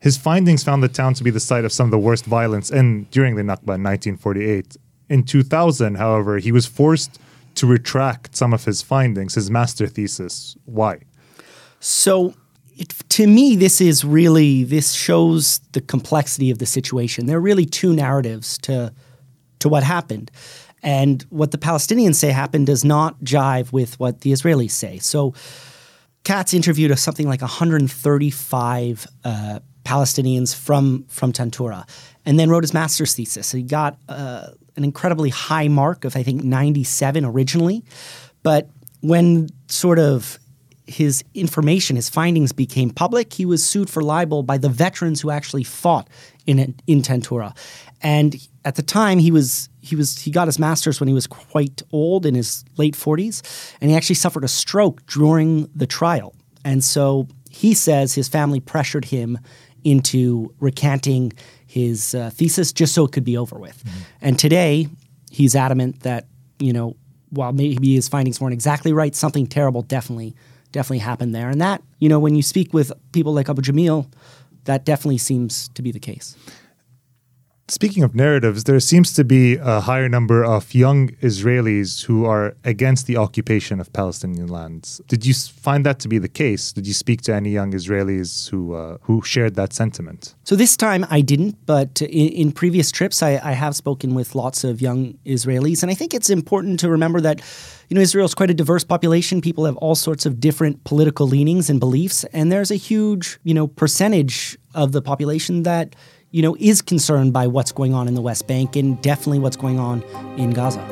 His 0.00 0.16
findings 0.16 0.64
found 0.64 0.82
the 0.82 0.88
town 0.88 1.14
to 1.14 1.24
be 1.24 1.30
the 1.30 1.40
site 1.40 1.64
of 1.64 1.72
some 1.72 1.86
of 1.86 1.90
the 1.90 1.98
worst 1.98 2.24
violence 2.24 2.70
in 2.70 3.04
during 3.10 3.36
the 3.36 3.42
Nakba 3.42 3.76
in 3.76 3.84
1948. 3.84 4.76
In 5.10 5.22
2000, 5.24 5.96
however, 5.96 6.38
he 6.38 6.52
was 6.52 6.64
forced 6.64 7.18
to 7.56 7.66
retract 7.66 8.34
some 8.34 8.54
of 8.54 8.64
his 8.64 8.80
findings, 8.80 9.34
his 9.34 9.50
master 9.50 9.86
thesis. 9.86 10.56
Why? 10.64 11.00
So, 11.80 12.34
it, 12.78 12.94
to 13.10 13.26
me, 13.26 13.56
this 13.56 13.80
is 13.82 14.02
really 14.04 14.64
this 14.64 14.92
shows 14.92 15.58
the 15.72 15.82
complexity 15.82 16.50
of 16.50 16.58
the 16.58 16.66
situation. 16.66 17.26
There 17.26 17.36
are 17.36 17.40
really 17.40 17.66
two 17.66 17.92
narratives 17.92 18.56
to 18.58 18.94
to 19.58 19.68
what 19.68 19.82
happened, 19.82 20.30
and 20.82 21.22
what 21.28 21.50
the 21.50 21.58
Palestinians 21.58 22.14
say 22.14 22.30
happened 22.30 22.66
does 22.66 22.82
not 22.82 23.20
jive 23.20 23.72
with 23.72 24.00
what 24.00 24.22
the 24.22 24.32
Israelis 24.32 24.70
say. 24.70 24.98
So, 24.98 25.34
Katz 26.24 26.54
interviewed 26.54 26.98
something 26.98 27.28
like 27.28 27.42
135 27.42 29.06
uh, 29.24 29.60
Palestinians 29.90 30.54
from 30.54 31.04
from 31.08 31.32
Tantura, 31.32 31.88
and 32.24 32.38
then 32.38 32.48
wrote 32.48 32.62
his 32.62 32.72
master's 32.72 33.12
thesis. 33.14 33.50
He 33.50 33.62
got 33.62 33.98
uh, 34.08 34.50
an 34.76 34.84
incredibly 34.84 35.30
high 35.30 35.66
mark 35.66 36.04
of 36.04 36.16
I 36.16 36.22
think 36.22 36.44
97 36.44 37.24
originally, 37.24 37.82
but 38.44 38.68
when 39.00 39.48
sort 39.66 39.98
of 39.98 40.38
his 40.86 41.24
information, 41.34 41.96
his 41.96 42.08
findings 42.08 42.52
became 42.52 42.90
public, 42.90 43.32
he 43.32 43.44
was 43.44 43.64
sued 43.64 43.90
for 43.90 44.02
libel 44.02 44.42
by 44.42 44.58
the 44.58 44.68
veterans 44.68 45.20
who 45.20 45.30
actually 45.30 45.64
fought 45.64 46.08
in 46.46 46.74
in 46.86 47.02
Tantura, 47.02 47.56
and 48.00 48.36
at 48.64 48.76
the 48.76 48.82
time 48.82 49.18
he 49.18 49.32
was 49.32 49.68
he 49.80 49.96
was 49.96 50.20
he 50.20 50.30
got 50.30 50.46
his 50.46 50.58
master's 50.58 51.00
when 51.00 51.08
he 51.08 51.14
was 51.14 51.26
quite 51.26 51.82
old 51.90 52.26
in 52.26 52.36
his 52.36 52.64
late 52.76 52.94
40s, 52.94 53.42
and 53.80 53.90
he 53.90 53.96
actually 53.96 54.14
suffered 54.14 54.44
a 54.44 54.48
stroke 54.48 55.04
during 55.06 55.68
the 55.74 55.86
trial, 55.86 56.32
and 56.64 56.84
so 56.84 57.26
he 57.50 57.74
says 57.74 58.14
his 58.14 58.28
family 58.28 58.60
pressured 58.60 59.06
him 59.06 59.38
into 59.84 60.54
recanting 60.60 61.32
his 61.66 62.14
uh, 62.14 62.30
thesis 62.30 62.72
just 62.72 62.94
so 62.94 63.04
it 63.04 63.12
could 63.12 63.24
be 63.24 63.36
over 63.36 63.58
with. 63.58 63.82
Mm-hmm. 63.84 63.98
And 64.22 64.38
today, 64.38 64.88
he's 65.30 65.54
adamant 65.54 66.00
that, 66.00 66.26
you 66.58 66.72
know, 66.72 66.96
while 67.30 67.52
maybe 67.52 67.94
his 67.94 68.08
findings 68.08 68.40
weren't 68.40 68.52
exactly 68.52 68.92
right, 68.92 69.14
something 69.14 69.46
terrible 69.46 69.82
definitely 69.82 70.34
definitely 70.72 70.98
happened 70.98 71.34
there. 71.34 71.48
And 71.48 71.60
that, 71.60 71.82
you 71.98 72.08
know, 72.08 72.20
when 72.20 72.36
you 72.36 72.42
speak 72.42 72.72
with 72.72 72.92
people 73.12 73.34
like 73.34 73.48
Abu 73.48 73.62
Jamil, 73.62 74.06
that 74.64 74.84
definitely 74.84 75.18
seems 75.18 75.68
to 75.70 75.82
be 75.82 75.90
the 75.90 75.98
case. 75.98 76.36
Speaking 77.70 78.02
of 78.02 78.16
narratives, 78.16 78.64
there 78.64 78.80
seems 78.80 79.12
to 79.12 79.22
be 79.22 79.54
a 79.54 79.78
higher 79.78 80.08
number 80.08 80.44
of 80.44 80.74
young 80.74 81.10
Israelis 81.22 82.04
who 82.04 82.24
are 82.24 82.56
against 82.64 83.06
the 83.06 83.16
occupation 83.16 83.78
of 83.78 83.92
Palestinian 83.92 84.48
lands. 84.48 85.00
Did 85.06 85.24
you 85.24 85.32
find 85.34 85.86
that 85.86 86.00
to 86.00 86.08
be 86.08 86.18
the 86.18 86.28
case? 86.28 86.72
Did 86.72 86.88
you 86.88 86.94
speak 86.94 87.22
to 87.22 87.32
any 87.32 87.50
young 87.50 87.72
Israelis 87.72 88.50
who 88.50 88.74
uh, 88.74 88.98
who 89.02 89.22
shared 89.22 89.54
that 89.54 89.72
sentiment? 89.72 90.34
So 90.42 90.56
this 90.56 90.76
time 90.76 91.06
I 91.10 91.20
didn't, 91.20 91.64
but 91.64 92.02
in, 92.02 92.28
in 92.42 92.52
previous 92.52 92.90
trips 92.90 93.22
I, 93.22 93.40
I 93.50 93.52
have 93.52 93.76
spoken 93.76 94.16
with 94.16 94.34
lots 94.34 94.64
of 94.64 94.82
young 94.82 95.16
Israelis, 95.24 95.82
and 95.82 95.92
I 95.92 95.94
think 95.94 96.12
it's 96.12 96.28
important 96.28 96.80
to 96.80 96.90
remember 96.90 97.20
that 97.20 97.40
you 97.88 97.96
know, 97.96 98.00
Israel 98.00 98.24
is 98.24 98.34
quite 98.34 98.50
a 98.50 98.54
diverse 98.54 98.84
population. 98.84 99.40
People 99.40 99.64
have 99.64 99.76
all 99.78 99.96
sorts 99.96 100.24
of 100.24 100.38
different 100.38 100.82
political 100.84 101.26
leanings 101.26 101.68
and 101.68 101.80
beliefs, 101.80 102.22
and 102.32 102.50
there's 102.50 102.70
a 102.70 102.76
huge, 102.76 103.38
you 103.42 103.52
know, 103.52 103.66
percentage 103.66 104.56
of 104.74 104.92
the 104.92 105.02
population 105.02 105.64
that 105.64 105.96
you 106.30 106.42
know, 106.42 106.56
is 106.58 106.82
concerned 106.82 107.32
by 107.32 107.46
what's 107.46 107.72
going 107.72 107.94
on 107.94 108.08
in 108.08 108.14
the 108.14 108.20
West 108.20 108.46
Bank 108.46 108.76
and 108.76 109.00
definitely 109.02 109.38
what's 109.38 109.56
going 109.56 109.78
on 109.78 110.02
in 110.38 110.50
Gaza. 110.50 110.84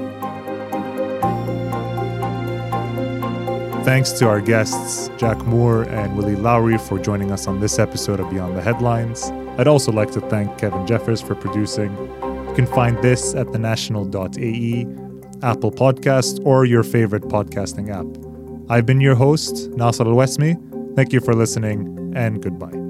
Thanks 3.85 4.13
to 4.13 4.29
our 4.29 4.41
guests, 4.43 5.09
Jack 5.17 5.39
Moore 5.47 5.85
and 5.85 6.15
Willy 6.17 6.37
Lowry, 6.37 6.77
for 6.77 6.99
joining 6.99 7.31
us 7.31 7.47
on 7.47 7.61
this 7.61 7.79
episode 7.79 8.21
of 8.21 8.29
Beyond 8.29 8.55
the 8.55 8.61
Headlines. 8.61 9.31
I'd 9.57 9.67
also 9.67 9.93
like 9.93 10.11
to 10.13 10.21
thank 10.21 10.59
Kevin 10.59 10.87
Jeffers 10.87 11.23
for 11.23 11.35
producing. 11.35 11.97
You 11.97 12.53
can 12.55 12.67
find 12.67 12.99
this 12.99 13.35
at 13.35 13.47
thenational.ae, 13.47 14.87
Apple 15.43 15.73
Podcast, 15.73 16.45
or 16.45 16.67
your 16.67 16.83
favorite 16.83 17.25
podcasting 17.25 17.89
app. 17.89 18.07
I've 18.71 18.85
been 18.85 19.01
your 19.01 19.15
host, 19.15 19.71
Naser 19.71 20.05
Al 20.05 20.13
Wasmi. 20.13 20.95
Thank 20.95 21.15
you 21.15 21.21
for 21.21 21.33
listening, 21.33 22.13
and 22.15 22.43
goodbye. 22.43 22.88